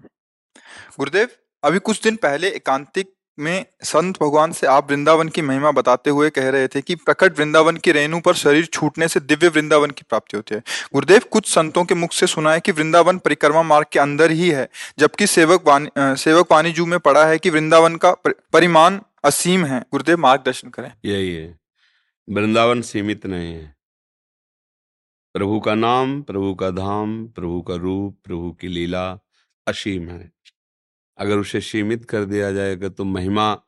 गुरुदेव 0.97 1.29
अभी 1.63 1.79
कुछ 1.79 2.01
दिन 2.03 2.15
पहले 2.15 2.49
एकांतिक 2.49 3.13
में 3.39 3.65
संत 3.83 4.23
भगवान 4.23 4.51
से 4.51 4.67
आप 4.67 4.91
वृंदावन 4.91 5.29
की 5.29 5.41
महिमा 5.41 5.71
बताते 5.71 6.09
हुए 6.09 6.29
कह 6.29 6.49
रहे 6.49 6.67
थे 6.67 6.81
कि 6.81 6.95
प्रकट 6.95 7.39
वृंदावन 7.39 7.77
की 7.77 7.91
रेणु 7.91 8.19
पर 8.19 8.33
शरीर 8.33 8.65
छूटने 8.65 9.07
से 9.07 9.19
दिव्य 9.19 9.47
वृंदावन 9.47 9.91
की 9.91 10.01
प्राप्ति 10.09 10.37
होती 10.37 10.55
है। 10.55 10.61
गुरुदेव, 10.93 11.21
कुछ 11.31 11.53
संतों 11.53 11.85
के 11.85 11.95
मुख 11.95 12.11
से 12.11 12.27
सुना 12.27 12.51
है 12.53 12.59
कि 12.59 12.71
वृंदावन 12.71 13.17
परिक्रमा 13.17 13.63
मार्ग 13.63 13.85
के 13.93 13.99
अंदर 13.99 14.31
ही 14.31 14.49
है, 14.49 14.69
जबकि 14.99 15.27
सेवक 15.27 15.67
वानी 15.67 15.89
सेवक 15.97 16.51
वाणी 16.51 16.71
जू 16.71 16.85
में 16.85 16.99
पढ़ा 16.99 17.25
है 17.25 17.37
कि 17.37 17.49
वृंदावन 17.49 17.95
का 17.95 18.11
परिमाण 18.27 18.99
असीम 19.23 19.65
है। 19.65 19.79
गुरुदेव, 19.79 20.17
मार्गदर्शन 20.17 20.69
करें। 20.69 20.91
यही 21.05 21.35
है। 21.35 21.59
वृंदावन 22.29 22.81
सीमित 22.81 23.25
नहीं 23.25 23.53
है। 23.53 23.75
प्रभु 25.33 25.59
का 25.59 25.75
नाम, 25.75 26.21
प्रभु 26.21 26.55
का 26.55 26.69
धाम, 26.69 27.27
प्रभु 27.27 27.61
का 27.61 27.75
रूप, 27.75 28.19
प्रभु 28.23 28.57
की 28.61 28.67
लीला 28.67 29.19
असीम 29.67 30.09
है। 30.09 30.31
अगर 31.17 31.37
उसे 31.37 31.61
सीमित 31.61 32.05
कर 32.05 32.25
दिया 32.25 32.51
जाएगा 32.51 32.89
तो 32.89 33.03
महिमा 33.03 33.63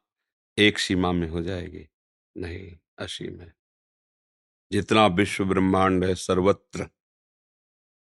एक 0.58 0.80
सीमा 0.80 1.12
में 1.12 1.28
हो 1.30 1.42
जाएगी, 1.42 1.88
नहीं 2.38 2.78
असीम 3.00 3.42
है। 3.42 3.54
जितना 4.72 5.08
विश्व 5.08 5.46
ब्रह्मांड 5.46 6.06
है 6.06 6.16
सर्वत्र, 6.16 6.90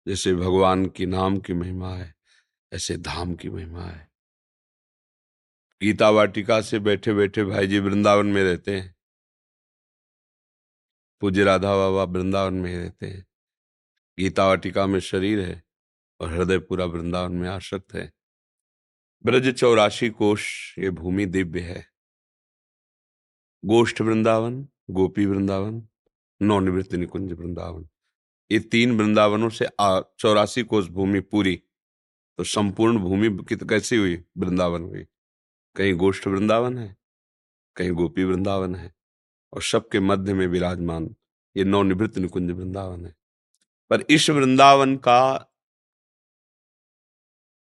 जैसे 0.06 0.34
भगवान 0.34 0.86
की 0.86 1.06
नाम 1.06 1.38
की 1.38 1.52
महिमा 1.52 1.94
है, 1.94 2.14
ऐसे 2.72 2.96
धाम 2.96 3.34
की 3.34 3.50
महिमा 3.50 3.84
है। 3.84 4.10
गीता 5.82 6.10
वाटिका 6.10 6.60
से 6.60 6.78
बैठे 6.78 7.12
बैठे 7.14 7.44
भाई 7.44 7.66
जी 7.66 7.78
वृंदावन 7.78 8.26
में 8.26 8.42
रहते 8.44 8.80
हैं। 8.80 8.96
पूज्य 11.20 11.44
राधा 11.44 11.76
बाबा 11.76 12.04
वृंदावन 12.04 12.54
में 12.54 12.76
रहते 12.76 13.06
हैं। 13.06 13.26
गीता 14.18 14.46
वाटिका 14.46 14.86
में 14.86 15.00
शरीर 15.00 15.40
है 15.40 15.62
और 16.20 16.32
हृदय 16.32 16.58
पूरा 16.58 16.84
वृंदावन 16.84 17.32
में 17.32 17.48
आसक्त 17.48 17.94
है। 17.94 18.17
ब्रज 19.24 19.48
चौरासी 19.54 20.08
कोश, 20.10 20.74
ये 20.78 20.90
भूमि 20.90 21.26
दिव्य 21.26 21.60
है। 21.60 21.84
गोष्ठ 23.64 24.00
वृंदावन, 24.00 24.66
गोपी 24.90 25.26
वृंदावन 25.26 25.82
नवनिवृत्ति 26.40 26.96
निकुंज 26.96 27.32
वृंदावन। 27.32 27.88
ये 28.50 28.58
तीन 28.60 28.96
वृंदावनों 28.98 29.48
से 29.50 29.68
चौरासी 29.80 30.62
कोष 30.62 30.86
भूमि 30.88 31.20
पूरी 31.20 31.62
तो 32.38 32.44
संपूर्ण 32.44 32.98
भूमि 32.98 33.28
कित, 33.44 33.68
कैसी 33.68 33.96
हुई? 33.96 34.16
वृंदावन 34.38 34.82
हुई। 34.82 35.04
कहीं 35.76 35.94
गोष्ठ 35.94 36.26
वृंदावन 36.26 36.78
है, 36.78 36.96
कहीं 37.76 37.90
गोपी 37.90 38.24
वृंदावन 38.24 38.74
है, 38.74 38.94
और 39.52 39.62
सबके 39.62 40.00
मध्य 40.00 40.34
में 40.34 40.46
विराजमान 40.46 41.14
ये 41.56 41.64
नवनिवृत्त 41.64 42.18
निकुंज 42.18 42.50
वृंदावन 42.50 43.04
है। 43.06 43.14
पर 43.90 44.04
इस 44.10 44.28
वृंदावन 44.30 44.96
का 44.96 45.47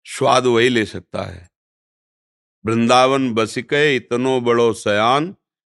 स्वाद 0.06 0.46
वही 0.46 0.68
ले 0.68 0.84
सकता 0.84 1.22
है। 1.22 1.48
वृंदावन 2.64 3.32
बसिके 3.34 3.96
इतनो 3.96 4.40
बड़ो 4.40 4.72
सयान 4.72 5.34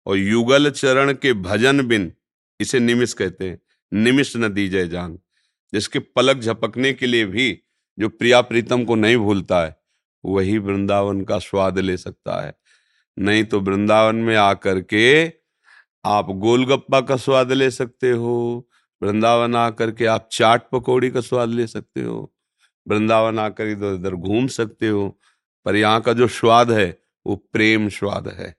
और 0.06 0.16
युगल 0.16 0.70
चरण 0.70 1.12
के 1.12 1.32
भजन 1.32 1.86
बिन 1.86 2.12
इसे 2.60 2.80
निमिष 2.80 3.12
कहते 3.12 3.48
हैं। 3.50 3.60
निमिष 3.92 4.36
न 4.36 4.48
दी 4.48 4.68
जाए 4.68 4.88
जान, 4.88 5.18
जिसके 5.72 5.98
पलक 5.98 6.36
झपकने 6.36 6.92
के 6.92 7.06
लिए 7.06 7.26
भी 7.26 7.62
जो 7.98 8.08
प्रिया 8.08 8.40
प्रीतम 8.40 8.84
को 8.84 8.94
नहीं 8.94 9.16
भूलता 9.16 9.64
है, 9.64 9.76
वही 10.24 10.58
वृंदावन 10.58 11.24
का 11.24 11.38
स्वाद 11.38 11.78
ले 11.78 11.96
सकता 11.96 12.46
है। 12.46 12.54
नहीं 13.18 13.44
तो 13.44 13.60
वृंदावन 13.60 14.16
में 14.16 14.36
आकर 14.36 14.80
के 14.80 15.32
आप 16.04 16.30
गोलगप्पा 16.30 17.00
का 17.00 17.16
स्वाद 17.16 17.52
ले 17.52 17.70
सकते 17.70 18.10
हो, 18.10 18.68
वृंदावन 19.02 19.56
आकर 19.56 19.90
के 19.90 20.06
आप 20.06 20.28
चाट 20.32 20.70
पकौड़ी 20.70 21.10
का 21.10 21.20
स्वाद 21.20 21.48
ले 21.48 21.66
सकते 21.66 22.02
हो 22.02 22.34
वृंदावन 22.88 23.38
आकर 23.38 23.66
इधर 23.66 23.86
उधर 23.86 24.14
घूम 24.14 24.46
सकते 24.46 24.88
हो, 24.88 25.20
पर 25.64 25.76
यहाँ 25.76 26.00
का 26.00 26.12
जो 26.12 26.28
स्वाद 26.28 26.70
है, 26.70 27.02
वो 27.26 27.36
प्रेम 27.36 27.88
स्वाद 27.88 28.28
है। 28.28 28.56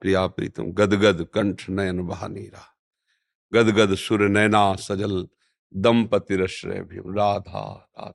प्रिया 0.00 0.26
प्रीतम, 0.26 0.64
गदगद 0.64 1.26
कंठ 1.34 1.70
नयन 1.70 2.02
बहानीरा। 2.02 2.76
गदगद 3.54 3.94
सुर 3.94 4.28
नैना 4.28 4.74
सजल, 4.74 5.28
दंपति 5.76 6.36
रश्रय 6.36 6.80
भी 6.80 6.96
राधा 6.96 7.90
राधा। 7.98 8.14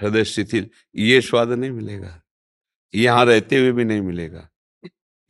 हृदय 0.00 0.24
शिथिल, 0.24 0.70
ये 0.96 1.20
स्वाद 1.20 1.48
नहीं 1.48 1.70
मिलेगा। 1.70 2.22
यहाँ 2.94 3.24
रहते 3.24 3.58
हुए 3.58 3.72
भी 3.72 3.84
नहीं 3.84 4.00
मिलेगा। 4.00 4.48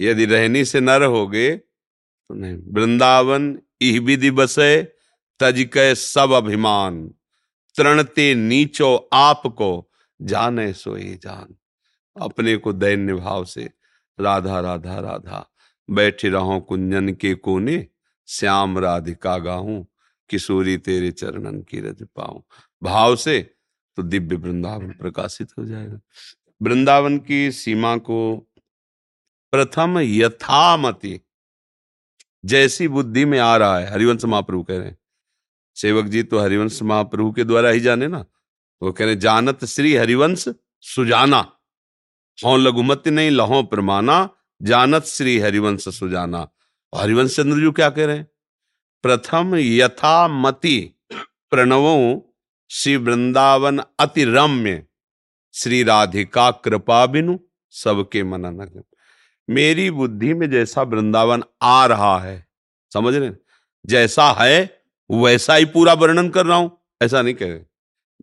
यदि 0.00 0.25
रहनी 0.25 0.64
से 0.64 0.80
न 0.80 0.90
रहोगे 0.90 1.57
तो 1.57 2.35
नहीं। 2.35 2.59
वृंदावन 2.66 3.59
इह 3.80 4.00
विधि 4.00 4.30
बसे, 4.30 4.92
तज 5.40 5.68
कै 5.73 5.95
सब 5.95 6.33
अभिमान। 6.33 7.14
तृणते 7.79 8.35
नीचो 8.35 9.09
आपको, 9.13 9.91
जाने 10.23 10.73
सोए 10.73 11.19
जान। 11.23 11.55
अपने 12.17 12.57
को 12.57 12.73
दैन्य 12.73 13.15
भाव 13.15 13.45
से 13.45 13.71
राधा 14.21 14.61
राधा 14.61 14.99
राधा, 15.01 15.47
बैठे 15.91 16.29
रहो 16.29 16.61
कुंजन 16.61 17.13
के 17.15 17.35
कोने, 17.35 17.87
श्याम 18.29 18.79
राधिका 18.79 19.39
गाऊं, 19.39 19.85
किशोरी 20.31 20.77
तेरे 20.79 21.11
चरणन 21.11 21.61
की 21.63 21.81
रज 21.81 22.03
पाऊँ। 22.17 22.43
भाव 22.83 23.17
से 23.17 23.41
तो 23.97 24.03
दिव्य 24.03 24.37
वृंदावन 24.37 24.91
प्रकाशित 24.93 25.49
हो 25.59 25.65
जाएगा। 25.65 26.01
वृंदावन 26.63 27.19
की 27.19 27.51
सीमा 27.53 27.97
को 27.97 28.37
प्रथम 29.53 29.99
यथामति, 29.99 31.21
जैसी 32.45 32.89
बुद्धि 32.89 33.25
में 33.25 33.39
आ 33.39 33.57
रहा 33.57 33.79
है, 33.79 33.91
हरिवंश 33.93 34.25
महाप्रभु 34.25 34.63
कह 34.63 34.79
रहे 34.79 34.87
हैं 34.87 34.99
सेवक 35.79 36.07
जी 36.07 36.23
तो 36.23 36.39
हरिवंश 36.39 36.83
महाप्रभु 36.83 37.31
के 37.33 37.45
द्वारा 37.45 37.71
ही 37.71 37.81
जाने 37.81 38.07
ना। 38.09 38.23
तो 38.23 38.87
वो 38.87 38.93
कह 38.93 39.05
रहे, 39.05 39.17
जानत 39.17 39.65
श्री 39.65 39.95
हरिवंश 39.97 40.49
सुजाना, 40.85 41.41
हो 42.39 42.57
लघुमति 42.57 43.11
नहीं 43.11 43.31
लहो 43.31 43.63
प्रमाना 43.65 44.29
जानत 44.61 45.05
श्री 45.07 45.39
हरिवंश 45.39 45.89
सुजाना। 45.89 46.47
हरिवंश 46.93 47.37
चंद्र 47.37 47.61
जी 47.61 47.71
क्या 47.73 47.89
कह 47.91 48.07
रहे 48.07 48.17
हैं? 48.17 48.29
प्रथम 49.05 49.55
यथामति 49.57 50.79
प्रणवो 51.53 52.25
श्री 52.71 52.97
वृंदावन 52.97 53.79
अति 54.01 54.25
रम्य 54.25 54.83
श्री 55.55 55.83
राधिका 55.83 56.51
कृपा 56.65 57.05
बिनु 57.07 57.39
सबके 57.75 58.23
मनन 58.25 58.83
मेरी 59.49 59.91
बुद्धि 59.91 60.33
में 60.35 60.51
जैसा 60.51 60.83
वृंदावन 60.85 61.43
आ 61.63 61.87
रहा 61.87 62.19
है, 62.19 62.47
समझ 62.93 63.15
रहे 63.15 63.31
जैसा 63.85 64.31
है 64.41 64.78
वैसा 65.11 65.55
ही 65.55 65.65
पूरा 65.65 65.93
वर्णन 65.93 66.29
कर 66.29 66.47
रहा 66.47 66.57
हूँ। 66.57 66.79
ऐसा 67.03 67.23
नहीं 67.23 67.35
कह। 67.43 67.65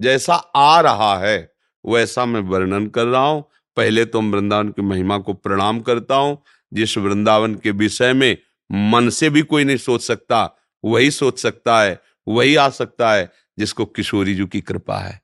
जैसा 0.02 0.36
आ 0.36 0.82
रहा 0.82 1.18
है, 1.18 1.54
वैसा 1.86 2.26
मैं 2.26 2.42
वर्णन 2.42 2.88
कर 2.88 3.06
रहा 3.06 3.28
हूँ। 3.28 3.52
पहले 3.78 4.06
तो 4.06 4.20
हम 4.20 4.32
वृंदावन 4.32 4.70
की 4.70 4.82
महिमा 4.82 5.18
को 5.18 5.34
प्रणाम 5.34 5.80
करता 5.80 6.16
हूँ। 6.16 6.44
जिस 6.74 6.98
वृंदावन 6.98 7.56
के 7.56 7.72
विषय 7.72 8.14
में 8.14 8.38
मन 8.72 9.10
से 9.10 9.30
भी 9.30 9.42
कोई 9.42 9.64
नहीं 9.64 9.78
सोच 9.78 10.02
सकता, 10.02 10.58
वही 10.86 11.12
सोच 11.12 11.40
सकता 11.40 11.82
है, 11.82 12.02
वही 12.28 12.56
आ 12.56 12.70
सकता 12.70 13.14
है, 13.14 13.32
जिसको 13.60 13.86
किशोरी 13.86 14.36
जी 14.36 14.46
की 14.46 14.62
कृपा 14.62 14.98
है। 14.98 15.22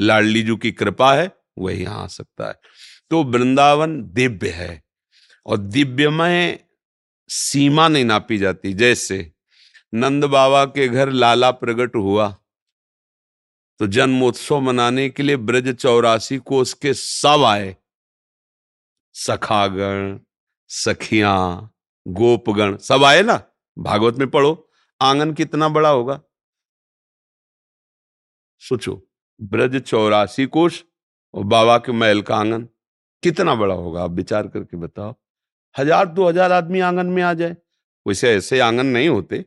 लाडली 0.00 0.42
जी 0.42 0.56
की 0.56 0.72
कृपा 0.72 1.14
है, 1.14 1.30
वही 1.58 1.84
आ 1.84 2.06
सकता 2.06 2.48
है। 2.48 2.60
तो 3.10 3.24
वृंदावन 3.24 4.02
दिव्य 4.02 4.48
है, 4.48 4.82
और 5.46 5.56
दिव्य 5.56 6.08
में 6.08 6.58
सीमा 7.28 7.88
नहीं 7.88 8.04
नापी 8.04 8.38
जाती। 8.38 8.72
जैसे 8.72 9.33
नंद 9.94 10.24
बाबा 10.24 10.64
के 10.64 10.88
घर 10.88 11.10
लाला 11.10 11.50
प्रकट 11.50 11.96
हुआ। 11.96 12.28
तो 13.80 13.86
जन्मोत्सव 13.86 14.60
मनाने 14.60 15.08
के 15.08 15.22
लिए 15.22 15.36
ब्रज 15.36 15.68
चौरासी 15.74 16.38
को 16.38 16.58
उसके 16.58 16.94
सब 16.94 17.44
आए। 17.46 17.76
सखागण, 19.14 20.18
सखिया, 20.68 21.34
गोपगण 22.06 22.76
सब 22.76 23.04
आए 23.04 23.22
ना? 23.22 23.40
भागवत 23.76 24.14
में 24.14 24.28
पढ़ो, 24.30 24.70
आँगन 25.00 25.32
कितना 25.32 25.68
बड़ा 25.68 25.88
होगा? 25.88 26.20
सोचो, 28.62 29.00
ब्रज 29.40 29.80
चौरासी 29.82 30.46
कोष 30.46 30.82
और 31.34 31.44
बाबा 31.44 31.78
के 31.78 31.92
महल 31.92 32.22
का 32.22 32.36
आँगन 32.36 32.68
कितना 33.22 33.54
बड़ा 33.54 33.74
होगा? 33.74 34.02
आप 34.04 34.10
विचार 34.10 34.48
करके 34.48 34.76
बताओ। 34.76 35.14
हज़ार, 35.76 36.06
दो 36.06 36.28
हज़ार 36.28 36.52
आदमी 36.52 36.80
आँगन 36.80 37.06
में 37.06 37.22
आ 37.22 37.34
जाए। 37.34 37.56
वैसे 38.06 38.34
ऐसे 38.34 38.60
आँगन 38.60 38.86
नहीं 38.86 39.08
होते। 39.08 39.44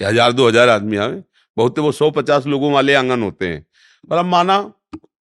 कि 0.00 0.04
हज़ार, 0.04 0.32
दो 0.32 0.48
हज़ार 0.48 0.68
आदमी 0.68 0.96
आवे। 0.98 1.22
बहुत 1.56 1.78
वो 1.78 1.92
सौ 1.92 2.10
पचास 2.10 2.46
लोगों 2.46 2.72
वाले 2.72 2.94
आँगन 2.94 3.22
होते 3.22 3.48
हैं। 3.48 3.64
पर 4.08 4.16
अब 4.16 4.24
माना, 4.26 4.58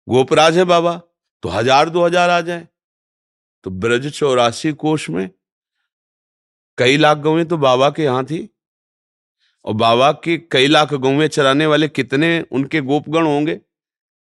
गोपराज 0.08 0.58
है 0.58 0.64
बाबा 0.66 0.96
तो 1.44 1.50
हज़ार, 1.50 1.90
दो 1.90 2.06
हज़ार 2.06 2.30
आ 2.30 2.42
जाए। 2.42 2.68
तो 3.66 3.72
ब्रज 3.72 4.08
चौरासी 4.10 4.72
कोष 4.74 5.10
में 5.10 5.30
कई 6.78 6.98
लाख 6.98 7.18
गौएँ 7.18 7.46
तो 7.46 7.58
बाबा 7.58 7.90
के 7.90 8.04
यहाँ 8.04 8.24
थी। 8.26 8.48
और 9.66 9.74
बाबा 9.76 10.12
के 10.24 10.38
कई 10.52 10.68
लाख 10.68 10.94
गौएँ 10.96 11.28
चराने 11.28 11.66
वाले 11.66 11.88
कितने 11.88 12.30
उनके 12.52 12.82
गोपगण 12.82 13.26
होंगे? 13.26 13.60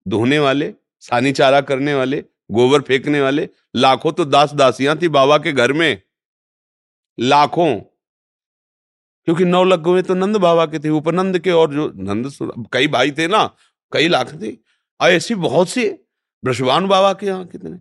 धोने 0.07 0.38
वाले, 0.38 0.73
सानी 1.03 1.33
चारा 1.33 1.61
करने 1.62 1.94
वाले, 1.94 2.23
गोबर 2.53 2.81
फेंकने 2.81 3.20
वाले, 3.20 3.49
लाखों 3.77 4.12
तो 4.12 4.25
दास 4.25 4.53
दासियाँ 4.55 4.97
थी 4.99 5.09
बाबा 5.11 5.38
के 5.38 5.53
घर 5.53 5.73
में। 5.73 6.03
लाखों। 7.18 7.81
क्योंकि 9.29 9.45
नौ 9.45 9.63
लग 9.65 9.89
गए 9.89 10.03
तो 10.03 10.15
नंद 10.15 10.37
बाबा 10.37 10.67
के 10.67 10.79
थे 10.79 10.89
उपनंद 10.91 11.39
के 11.39 11.51
और 11.51 11.73
जो 11.73 11.87
नंद 11.97 12.31
कई 12.73 12.89
भाई 12.89 13.11
थे 13.11 13.27
ना, 13.29 13.45
कई 13.93 14.09
लाख 14.09 14.33
थे। 14.43 14.53
ऐसी 15.01 15.35
बहुत 15.35 15.69
सी 15.69 15.89
ब्रशवान 16.45 16.87
बाबा 16.89 17.13
के 17.13 17.27
यहाँ 17.27 17.45
कितने। 17.47 17.79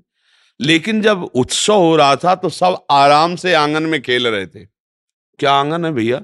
लेकिन 0.60 1.02
जब 1.02 1.24
उत्सव 1.24 1.74
हो 1.74 1.96
रहा 1.96 2.16
था 2.16 2.36
तो 2.36 2.50
सब 2.50 2.86
आराम 2.92 3.36
से 3.36 3.54
आँगन 3.54 3.84
में 3.84 4.02
खेल 4.02 4.28
रहे 4.28 4.48
थे। 4.48 4.66
क्या 5.40 5.54
आँगन 5.54 5.86
है 5.86 5.92
भैया? 5.92 6.22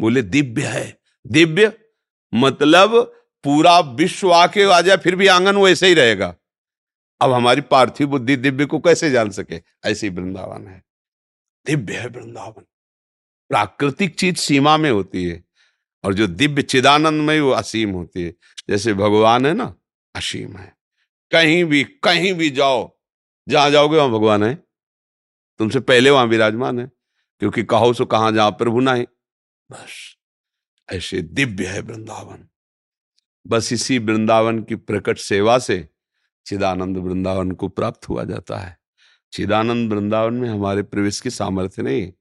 बोले, 0.00 0.22
दिव्य 0.22 0.62
है। 0.62 0.98
दिव्य 1.26 1.72
मतलब 2.34 2.96
पूरा 3.44 3.78
विश्व 3.80 4.32
आके 4.32 4.64
आ 4.64 4.80
जाए, 4.80 4.96
फिर 4.96 5.16
भी 5.16 5.26
आँगन 5.26 5.56
वैसे 5.56 5.86
ही 5.86 5.94
रहेगा। 5.94 6.34
अब 7.20 7.32
हमारी 7.32 7.60
पार्थिव 7.60 8.08
बुद्धि 8.08 8.36
दिव्य 8.36 8.64
को 8.64 8.78
कैसे 8.78 9.10
जान 9.10 9.30
सके? 9.30 9.60
ऐसी 9.84 10.08
वृंदावन 10.08 10.66
है। 10.66 10.82
दिव्य 11.66 11.94
है 11.94 12.06
वृंदावन। 12.06 12.64
प्राकृतिक 13.48 14.14
चीज़ 14.14 14.36
सीमा 14.36 14.76
में 14.76 14.90
होती 14.90 15.24
है 15.24 15.44
और 16.04 16.14
जो 16.14 16.26
दिव्य 16.26 16.62
चिदानंद 16.62 17.22
में 17.22 17.40
वो 17.40 17.50
असीम 17.50 17.90
होती 17.90 18.22
है। 18.22 18.34
जैसे 18.68 18.94
भगवान 18.94 19.46
है 19.46 19.54
ना, 19.54 19.74
असीम 20.14 20.56
है। 20.56 20.76
कहीं 21.30 21.64
भी 21.64 21.84
कहीं 21.84 22.34
भी 22.34 22.50
जाओ, 22.50 22.98
जहाँ 23.48 23.70
जाओगे 23.70 23.96
वहाँ 23.96 24.10
भगवान 24.10 24.42
है। 24.42 24.54
तुमसे 25.58 25.80
पहले 25.80 26.10
वहाँ 26.10 26.26
विराजमान 26.26 26.80
है, 26.80 26.90
क्योंकि 27.38 27.62
कहो 27.62 27.92
सो 27.92 28.04
कहाँ 28.04 28.32
जहाँ 28.32 28.50
प्रभु 28.50 28.80
ना 28.80 28.94
है। 28.94 29.06
बस, 29.70 30.16
ऐसे 30.92 31.22
दिव्य 31.22 31.66
है 31.66 31.80
वृंदावन। 31.80 32.48
बस 33.46 33.72
इसी 33.72 33.98
वृंदावन 33.98 34.62
की 34.62 34.74
प्रकट 34.74 35.18
सेवा 35.18 35.58
से 35.58 35.88
चिदानंद 36.46 36.96
वृंदावन 36.96 37.50
को 37.50 37.68
प्राप्त 37.68 38.08
हुआ 38.08 38.24
जाता 38.24 38.56
है। 38.56 38.78
चिदानंद 39.32 39.92
वृंदावन 39.92 40.34
में 40.34 40.48
हमारे 40.48 40.82
प्रवेश 40.82 41.20
की 41.20 41.30
सामर्थ्य 41.30 41.82
नहीं 41.82 42.12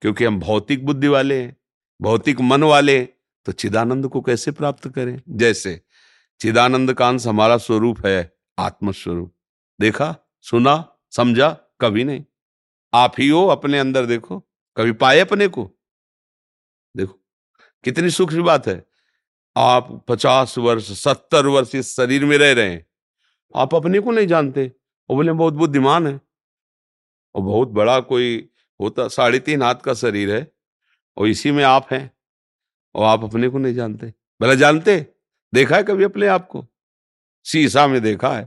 क्योंकि 0.00 0.24
हम 0.24 0.40
भौतिक 0.40 0.86
बुद्धि 0.86 1.08
वाले 1.08 1.42
हैं, 1.42 1.56
भौतिक 2.02 2.40
मन 2.40 2.62
वाले 2.62 3.08
तो 3.44 3.52
चिदानंद 3.52 4.08
को 4.08 4.20
कैसे 4.20 4.50
प्राप्त 4.50 4.88
करें? 4.88 5.22
जैसे, 5.28 5.84
चिदानंद 6.40 6.94
का 6.94 7.08
अंश 7.08 7.26
हमारा 7.26 7.56
स्वरूप 7.56 8.06
है 8.06 8.36
आत्मस्वरूप। 8.58 9.36
देखा? 9.80 10.16
सुना? 10.40 10.92
समझा? 11.10 11.50
कभी 11.80 12.04
नहीं। 12.04 12.24
आप 12.94 13.12
ही 13.18 13.28
हो 13.28 13.46
अपने 13.46 13.78
अंदर, 13.78 14.06
देखो। 14.06 14.40
कभी 14.76 14.92
पाए 14.92 15.18
अपने 15.18 15.48
को? 15.48 15.78
देखो, 16.96 17.20
कितनी 17.84 18.10
सूक्ष्म 18.10 18.42
बात 18.42 18.68
है। 18.68 18.86
आप 19.56 20.04
पचास 20.08 20.58
वर्ष, 20.58 21.04
सत्तर 21.04 21.46
वर्ष 21.46 21.74
इस 21.74 21.96
शरीर 21.96 22.24
में 22.24 22.38
रह 22.38 22.52
रहे 22.52 22.70
हैं। 22.70 22.86
आप 23.56 23.74
अपने 23.74 24.00
को 24.00 24.10
नहीं 24.10 24.26
जानते। 24.26 24.72
और 25.08 25.16
बोले, 25.16 25.32
बहुत 25.32 25.54
बुद्धिमान 25.54 26.06
है। 26.06 26.20
और 27.34 27.42
बहुत 27.42 27.68
बड़ा 27.68 28.00
कोई 28.00 28.49
होता, 28.80 29.06
साढ़े 29.08 29.38
तीन 29.38 29.62
हाथ 29.62 29.74
का 29.74 29.94
शरीर 29.94 30.30
है, 30.30 30.50
और 31.16 31.28
इसी 31.28 31.50
में 31.50 31.64
आप 31.64 31.86
हैं, 31.92 32.10
और 32.94 33.04
आप 33.04 33.24
अपने 33.24 33.48
को 33.48 33.58
नहीं 33.58 33.74
जानते। 33.74 34.12
भले 34.40 34.56
जानते? 34.56 35.06
देखा 35.52 35.76
है 35.76 35.82
कभी 35.82 36.04
अपने 36.04 36.26
आप 36.28 36.46
को? 36.46 36.66
शीशा 37.46 37.86
में 37.86 38.00
देखा 38.02 38.32
है 38.32 38.44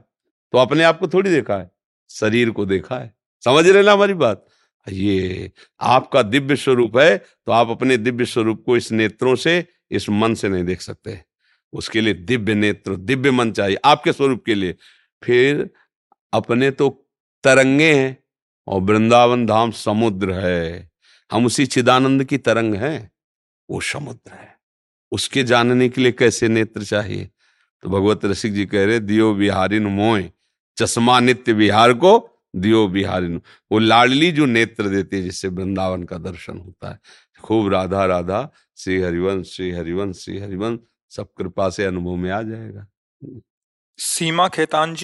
तो 0.54 0.58
अपने 0.58 0.84
आप 0.84 1.00
को 1.00 1.08
थोड़ी 1.08 1.30
देखा 1.30 1.58
है, 1.58 1.70
शरीर 2.10 2.50
को 2.52 2.66
देखा 2.66 2.98
है। 2.98 3.14
समझ 3.44 3.68
रहे 3.68 3.84
ना 3.84 3.92
हमारी 3.92 4.14
बात? 4.16 4.46
ये 4.88 5.52
आपका 5.82 6.22
दिव्य 6.24 6.56
स्वरूप 6.56 6.98
है 6.98 7.18
तो 7.18 7.52
आप 7.52 7.70
अपने 7.70 7.98
दिव्य 7.98 8.26
स्वरूप 8.26 8.64
को 8.66 8.78
इस 8.78 8.92
नेत्रों 8.92 9.36
से, 9.36 9.66
इस 9.92 10.10
मन 10.10 10.34
से 10.34 10.50
नहीं 10.50 10.64
देख 10.64 10.82
सकते। 10.82 11.20
उसके 11.74 12.02
लिए 12.02 12.14
दिव्य 12.14 12.54
नेत्र, 12.54 12.96
दिव्य 12.96 13.32
मन 13.32 13.52
चाहिए, 13.52 13.78
आपके 13.86 14.14
स्वरूप 14.14 14.44
के 14.46 14.56
लिए। 14.56 14.76
फिर 15.24 15.70
अपने 16.34 16.72
तो 16.72 16.90
तरंगे 17.44 17.94
हैं 17.94 18.18
और 18.68 18.82
वृंदावन 18.82 19.46
धाम 19.46 19.72
समुद्र 19.72 20.34
है। 20.34 20.92
हम 21.32 21.46
उसी 21.46 21.66
चिदानंद 21.66 22.24
की 22.24 22.38
तरंग 22.38 22.76
हैं। 22.76 23.12
वो 23.70 23.82
समुद्र 23.82 24.32
है। 24.32 24.60
उसके 25.12 25.44
जानने 25.44 25.90
के 25.90 26.02
लिए 26.02 26.12
कैसे 26.12 26.48
नेत्र 26.48 26.84
चाहिए? 26.84 27.30
तो 27.82 27.90
भगवत 27.90 28.26
रसिक 28.26 28.54
जी 28.54 28.66
कह 28.66 28.86
रहे, 28.86 29.00
दियो 29.00 29.34
बिहारिन 29.34 29.84
मोय 29.84 30.32
चश्मा 30.78 31.20
नित्य 31.20 31.54
बिहार 31.54 31.94
को 31.94 32.30
दियो 32.56 32.88
बिहारिन 32.88 33.42
वो 33.72 33.80
लाडली 33.80 34.32
जो 34.32 34.46
नेत्र 34.46 34.88
देती 34.88 35.16
है, 35.16 35.24
जिससे 35.24 35.48
वृंदावन 35.48 36.04
का 36.04 36.18
दर्शन 36.18 36.58
होता 36.58 36.92
है। 36.92 37.00
खूब 37.44 37.74
राधा 37.74 38.06
राधा, 38.06 38.50
श्री 38.78 39.02
हरिवंश 39.02 39.48
श्री 39.48 39.72
हरिवंश 39.72 40.16
श्री 40.18 40.40
हरिवंश, 40.40 40.80
सब 41.10 41.28
कृपा 41.38 41.70
से 41.70 41.86
अनुभव 41.86 42.16
में 42.16 42.32
आ 42.32 42.42
जाएगा। 42.42 42.88
सीमा 43.98 44.48
खेतान 44.48 44.96
जी। 44.96 45.04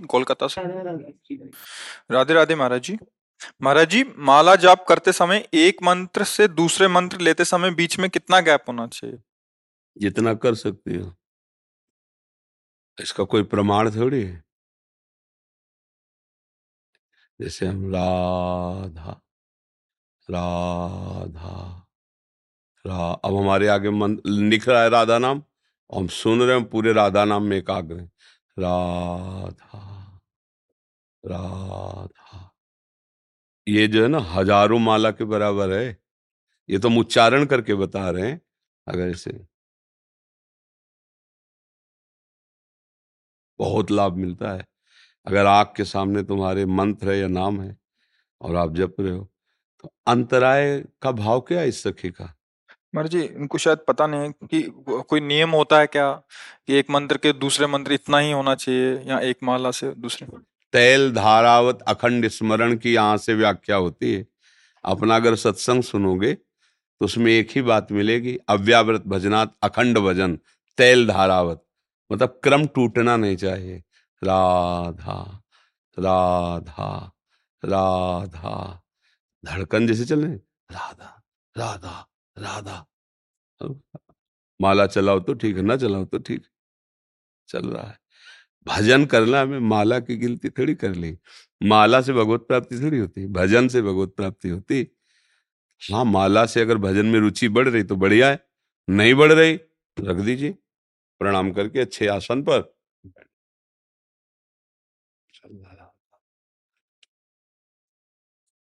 कि 0.00 0.06
कोलकाता 0.06 0.46
से। 0.46 0.62
राधे 2.10 2.34
राधे 2.34 2.54
महाराज 2.54 2.82
जी। 2.82 2.98
महाराज 3.62 3.88
जी 3.90 4.04
माला 4.18 4.56
जाप 4.56 4.86
करते 4.88 5.12
समय 5.12 5.48
एक 5.54 5.82
मंत्र 5.82 6.24
से 6.24 6.48
दूसरे 6.48 6.88
मंत्र 6.88 7.20
लेते 7.20 7.44
समय 7.44 7.70
बीच 7.70 7.98
में 7.98 8.10
कितना 8.10 8.40
गैप 8.40 8.64
होना 8.68 8.86
चाहिए? 8.86 9.18
जितना 9.98 10.34
कर 10.34 10.54
सकती 10.54 10.96
हो। 10.96 11.14
इसका 13.00 13.24
कोई 13.24 13.42
प्रमाण 13.42 13.90
थोड़ी 13.90 14.22
है? 14.22 14.44
जैसे 17.40 17.66
हम 17.66 17.92
राधा 17.94 19.20
राधा 20.30 21.80
रा 22.86 23.12
अब 23.24 23.36
हमारे 23.36 23.68
आगे 23.68 23.90
मन 23.90 24.18
लिख 24.26 24.68
रहा 24.68 24.82
है 24.82 24.88
राधा 24.88 25.18
नाम 25.18 25.42
और 25.90 26.00
हम 26.00 26.08
सुन 26.08 26.42
रहे 26.42 26.56
हैं 26.56 26.68
पूरे 26.68 26.92
राधा 26.92 27.24
नाम 27.24 27.42
में 27.42 27.56
एकाग्र 27.56 27.96
हैं। 27.96 28.10
राधा 28.56 29.80
राधा। 31.24 32.50
ये 33.66 33.86
जो 33.88 34.02
है 34.02 34.08
ना, 34.08 34.18
हज़ारों 34.30 34.78
माला 34.78 35.10
के 35.10 35.24
बराबर 35.24 35.70
है। 35.72 35.86
ये 36.68 36.78
तो 36.78 36.88
हम 36.88 36.98
उच्चारण 36.98 37.44
करके 37.46 37.74
बता 37.76 38.08
रहे 38.10 38.28
हैं, 38.28 38.40
अगर 38.86 39.08
इसे। 39.08 39.46
बहुत 43.60 43.90
लाभ 43.90 44.16
मिलता 44.16 44.52
है। 44.52 44.64
अगर 45.26 45.46
आग 45.46 45.66
के 45.76 45.84
सामने 45.86 46.22
तुम्हारे 46.24 46.66
मंत्र 46.68 47.10
है 47.10 47.18
या 47.18 47.28
नाम 47.28 47.60
है, 47.62 47.76
और 48.40 48.56
आप 48.56 48.74
जप 48.76 48.96
रहे 49.00 49.12
हो 49.12 49.28
तो 49.84 49.90
अंतराय 50.08 50.80
का 51.02 51.12
भाव 51.14 51.40
क्या 51.42 51.60
है 51.60 51.68
इस 51.68 51.82
सखी 51.82 52.10
का? 52.12 52.34
महाराज 52.94 53.10
जी, 53.10 53.20
इनको 53.20 53.58
शायद 53.58 53.78
पता 53.88 54.06
नहीं 54.06 54.20
है 54.20 54.32
कि 54.32 54.62
कोई 55.08 55.20
नियम 55.20 55.50
होता 55.50 55.78
है 55.78 55.86
क्या? 55.86 56.12
कि 56.66 56.74
एक 56.74 56.90
मंत्र 56.90 57.16
के 57.16 57.32
दूसरे 57.32 57.66
मंत्र 57.66 57.92
इतना 57.92 58.18
ही 58.18 58.32
होना 58.32 58.54
चाहिए 58.54 58.94
या 59.06 59.18
एक 59.20 59.36
माला 59.42 59.70
से 59.70 59.90
दूसरे 59.90 60.28
तैल 60.72 61.12
धारावत 61.12 61.82
अखंड 61.88 62.28
स्मरण 62.28 62.76
की 62.76 62.94
यहाँ 62.94 63.16
से 63.16 63.34
व्याख्या 63.34 63.76
होती 63.76 64.14
है। 64.14 64.26
अपना 64.84 65.16
अगर 65.16 65.34
सत्संग 65.36 65.82
सुनोगे 65.82 66.34
तो 66.34 67.04
उसमें 67.04 67.32
एक 67.32 67.48
ही 67.50 67.62
बात 67.62 67.92
मिलेगी, 67.92 68.38
अव्यावृत 68.48 69.02
भजनात् 69.06 69.50
अखंड 69.62 69.98
भजन, 69.98 70.38
तैल 70.78 71.06
धारावत। 71.08 71.64
मतलब 72.12 72.40
क्रम 72.42 72.66
टूटना 72.66 73.16
नहीं 73.16 73.36
चाहिए। 73.36 73.82
राधा 74.24 75.42
राधा 75.98 77.12
राधा। 77.64 78.82
धड़कन 79.44 79.86
जैसे 79.86 80.04
चल 80.04 80.24
रहे 80.24 80.34
राधा 80.72 81.22
राधा। 81.56 82.06
राधा। 82.44 82.84
माला 84.60 84.86
चलाओ 84.88 85.20
तो 85.20 85.34
ठीक 85.34 85.56
है, 85.56 85.62
ना 85.62 85.76
चलाओ 85.76 86.04
तो 86.06 86.18
ठीक। 86.20 86.46
चल 87.48 87.68
रहा 87.68 87.86
है। 87.88 87.98
भजन 88.66 89.04
करना 89.06 89.40
हमें 89.42 89.58
माला 89.68 89.98
की 90.00 90.16
गिनती 90.18 90.50
थोड़ी 90.50 90.74
कर 90.76 90.94
ली। 90.96 91.16
माला 91.60 92.00
से 92.02 92.12
भगवत 92.14 92.44
प्राप्ति 92.48 92.80
थोड़ी 92.82 92.98
होती 92.98 93.26
भजन 93.32 93.68
से 93.68 93.82
भगवत 93.82 94.14
प्राप्ति 94.16 94.48
होती। 94.48 94.86
हाँ 95.82 96.04
माला 96.06 96.46
से 96.46 96.60
अगर 96.60 96.78
भजन 96.78 97.06
में 97.06 97.18
रुचि 97.20 97.48
बढ़ 97.50 97.68
रही 97.68 97.82
तो 97.84 97.96
बढ़िया 97.96 98.30
है, 98.30 98.38
नहीं 98.88 99.14
बढ़ 99.14 99.32
रही 99.32 99.56
तो 99.58 100.06
रख 100.06 100.24
दीजिए। 100.26 100.52
प्रणाम 101.20 101.52
करके 101.52 101.80
अच्छे 101.80 102.06
आसन 102.08 102.42
पर। 102.44 102.72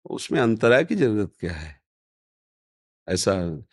उसमें 0.06 0.39
अंतराय 0.41 0.84
की 0.84 0.96
ज़रूरत 0.96 1.32
क्या 1.39 1.54
है? 1.54 1.81
ऐसा 3.10 3.64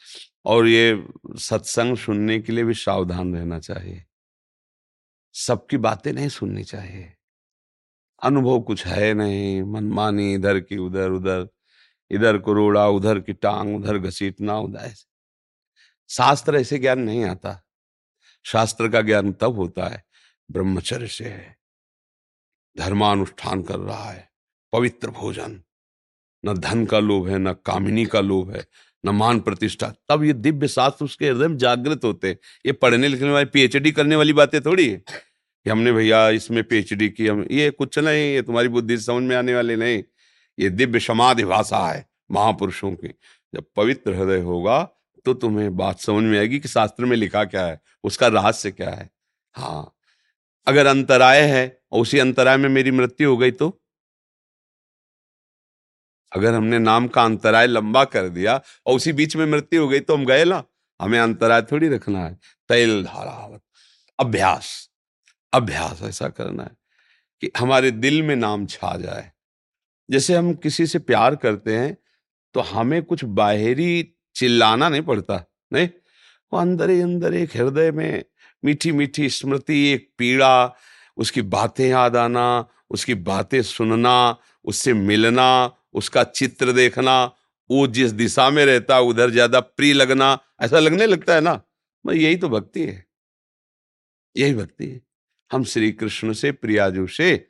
और 0.44 0.66
ये 0.66 1.06
सत्संग 1.36 1.96
सुनने 1.96 2.40
के 2.40 2.52
लिए 2.52 2.64
भी 2.64 2.74
सावधान 2.74 3.36
रहना 3.36 3.58
चाहिए। 3.60 4.04
सबकी 5.32 5.76
बातें 5.76 6.12
नहीं 6.12 6.28
सुननी 6.28 6.64
चाहिए। 6.64 7.14
अनुभव 8.22 8.60
कुछ 8.60 8.86
है 8.86 9.14
नहीं, 9.14 9.62
मनमानी 9.62 10.34
इधर 10.34 10.60
की 10.60 10.76
उधर 10.76 11.10
उधर, 11.10 11.48
इधर 12.10 12.38
को 12.38 12.52
रोड़ा, 12.52 12.88
उधर 12.88 13.20
की 13.20 13.32
टांग, 13.32 13.76
उधर 13.76 13.98
घसीटना, 13.98 14.58
उधर 14.58 14.94
शास्त्र 16.10 16.56
ऐसे 16.56 16.78
ज्ञान 16.78 16.98
नहीं 16.98 17.24
आता। 17.24 17.64
शास्त्र 18.44 18.88
का 18.88 19.00
ज्ञान 19.00 19.32
तब 19.32 19.54
होता 19.54 19.86
है, 19.86 20.04
ब्रह्मचर्य 20.50 21.08
से 21.08 21.24
है। 21.24 21.58
धर्मानुष्ठान 22.78 23.62
कर 23.62 23.78
रहा 23.78 24.10
है, 24.10 24.32
पवित्र 24.72 25.10
भोजन। 25.10 25.62
न 26.46 26.54
धन 26.54 26.86
का 26.86 26.98
लोभ 26.98 27.28
है, 27.28 27.38
न 27.38 27.52
कामिनी 27.52 28.06
का 28.06 28.20
लोभ 28.20 28.56
है 28.56 28.66
न 29.06 29.08
मान 29.08 29.40
प्रतिष्ठा। 29.40 29.94
तब 30.08 30.24
ये 30.24 30.32
दिव्य 30.32 30.68
शास्त्र 30.68 31.04
उसके 31.04 31.28
हृदय 31.28 31.48
में 31.48 31.56
जागृत 31.56 32.00
होते। 32.04 32.38
ये 32.66 32.72
पढ़ने 32.72 33.08
लिखने 33.08 33.30
वाली 33.30 33.46
पीएचडी 33.46 33.92
करने 33.92 34.16
वाली 34.16 34.32
बातें 34.32 34.60
थोड़ी 34.60 34.88
है। 34.88 35.02
कि 35.64 35.70
हमने 35.70 35.92
भैया 35.92 36.28
इसमें 36.28 36.64
पीएचडी 36.64 37.08
की, 37.08 37.26
हम, 37.26 37.46
ये 37.50 37.70
कुछ 37.70 37.98
नहीं, 37.98 38.34
ये 38.34 38.42
तुम्हारी 38.42 38.68
बुद्धि 38.68 38.98
समझ 38.98 39.22
में 39.22 39.36
आने 39.36 39.54
वाले 39.54 39.76
नहीं। 39.76 40.04
ये 40.58 40.70
दिव्य 40.70 41.00
समाधि 41.00 41.44
भाषा 41.44 41.90
है 41.90 42.08
महापुरुषों 42.30 42.92
की। 42.92 43.08
जब 43.54 43.64
पवित्र 43.76 44.14
हृदय 44.14 44.40
होगा 44.40 44.90
तो 45.24 45.34
तुम्हें 45.34 45.76
बात 45.76 46.00
समझ 46.00 46.24
में 46.24 46.38
आएगी 46.38 46.58
कि 46.58 46.68
शास्त्र 46.68 47.04
में 47.04 47.16
लिखा 47.16 47.44
क्या 47.44 47.66
है, 47.66 47.80
उसका 48.04 48.26
रहस्य 48.26 48.70
क्या 48.70 48.90
है। 48.90 49.10
हाँ। 49.52 49.94
अगर 50.66 50.86
अंतराय 50.86 51.40
है, 51.40 51.80
और 51.92 52.00
उसी 52.00 52.18
अंतराय 52.18 52.56
में 52.56 52.68
मेरी 52.68 52.90
मृत्यु 52.90 53.30
हो 53.30 53.36
गई 53.36 53.50
तो? 53.50 53.82
अगर 56.32 56.54
हमने 56.54 56.78
नाम 56.78 57.06
का 57.08 57.22
अंतराय 57.22 57.66
लंबा 57.66 58.04
कर 58.04 58.28
दिया 58.28 58.60
और 58.86 58.96
उसी 58.96 59.12
बीच 59.12 59.36
में 59.36 59.46
मृत्यु 59.46 59.82
हो 59.82 59.88
गई 59.88 60.00
तो 60.00 60.16
हम 60.16 60.24
गए 60.24 60.44
ना 60.44 60.62
हमें 61.00 61.18
अंतराय 61.18 61.62
थोड़ी 61.62 61.88
रखना 61.88 62.24
है। 62.24 62.34
तैल 62.68 63.02
धारावत। 63.04 63.60
अभ्यास। 64.18 64.88
अभ्यास 65.52 66.02
ऐसा 66.02 66.28
करना 66.28 66.62
है 66.62 66.76
कि 67.42 67.50
हमारे 67.58 67.90
दिल 67.90 68.22
में 68.22 68.34
नाम 68.36 68.66
छा 68.66 68.96
जाए। 68.96 69.30
जैसे 70.08 70.34
हम 70.34 70.52
किसी 70.54 70.86
से 70.86 70.98
प्यार 70.98 71.36
करते 71.36 71.76
हैं 71.76 71.96
तो 72.54 72.60
हमें 72.60 73.02
कुछ 73.02 73.24
बाहरी 73.24 74.14
चिल्लाना 74.36 74.88
नहीं 74.88 75.02
पड़ता, 75.02 75.44
नहीं? 75.72 75.88
वो 76.52 76.58
अंदर 76.58 76.90
ही 76.90 77.00
अंदर 77.00 77.34
एक 77.34 77.56
हृदय 77.56 77.90
में 77.90 78.24
मीठी 78.64 78.92
मीठी 78.92 79.28
स्मृति, 79.30 79.86
एक 79.88 80.08
पीड़ा, 80.18 80.74
उसकी 81.16 81.42
बातें 81.42 81.88
याद 81.88 82.16
आना, 82.16 82.66
उसकी 82.90 83.14
बातें 83.14 83.62
सुनना, 83.62 84.36
उससे 84.64 84.92
मिलना 84.94 85.72
उसका 85.98 86.24
चित्र 86.24 86.72
देखना, 86.72 87.24
वो 87.70 87.86
जिस 87.86 88.10
दिशा 88.10 88.50
में 88.50 88.64
रहता, 88.66 89.00
उधर 89.00 89.30
ज़्यादा 89.30 89.60
प्रिय 89.60 89.92
लगना, 89.92 90.38
ऐसा 90.62 90.78
लगने 90.78 91.06
लगता 91.06 91.34
है 91.34 91.40
ना? 91.40 91.60
मैं 92.06 92.14
यही 92.14 92.36
तो 92.36 92.48
भक्ति 92.48 92.82
है। 92.82 93.06
यही 94.36 94.54
भक्ति 94.54 94.86
है। 94.86 95.00
हम 95.52 95.64
श्री 95.64 95.92
कृष्ण 95.92 96.32
से, 96.32 96.52
प्रियाजू 96.52 97.06
से, 97.06 97.48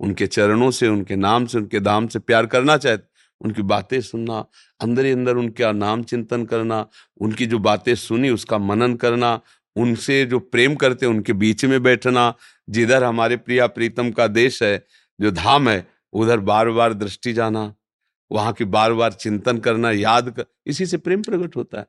उनके 0.00 0.26
चरणों 0.26 0.70
से, 0.70 0.88
उनके 0.88 1.16
नाम 1.16 1.46
से, 1.46 1.58
उनके 1.58 1.80
धाम 1.80 2.06
से 2.06 2.18
प्यार 2.18 2.46
करना 2.46 2.76
चाहते, 2.76 3.08
उनकी 3.40 3.62
बातें 3.62 4.00
सुनना, 4.00 4.44
अंदर 4.80 5.04
ही 5.04 5.12
अंदर 5.12 5.36
उनका 5.36 5.72
नाम 5.72 6.02
चिंतन 6.02 6.44
करना, 6.44 6.86
उनकी 7.20 7.46
जो 7.46 7.58
बातें 7.58 7.94
सुनी, 7.94 8.30
उसका 8.30 8.58
मनन 8.58 8.94
करना, 8.94 9.40
उनसे 9.76 10.24
जो 10.26 10.38
प्रेम 10.38 10.74
करते, 10.74 11.06
उनके 11.06 11.32
बीच 11.32 11.64
में 11.64 11.82
बैठना, 11.82 12.34
जिधर 12.70 13.04
हमारे 13.04 13.36
प्रिया 13.36 13.66
प्रीतम 13.66 14.10
का 14.10 14.26
देश 14.26 14.62
है, 14.62 14.86
जो 15.20 15.30
धाम 15.30 15.68
है, 15.68 15.86
उधर 16.12 16.40
बार 16.40 16.70
बार 16.70 16.94
दृष्टि 16.94 17.32
जाना। 17.32 17.74
वहाँ 18.30 18.52
की 18.52 18.64
बार 18.66 18.92
बार 18.92 19.12
चिंतन 19.14 19.58
करना, 19.58 19.90
याद 19.92 20.30
कर 20.30 20.44
इसी 20.66 20.86
से 20.86 20.96
प्रेम 20.98 21.22
प्रकट 21.22 21.56
होता 21.56 21.78
है। 21.78 21.86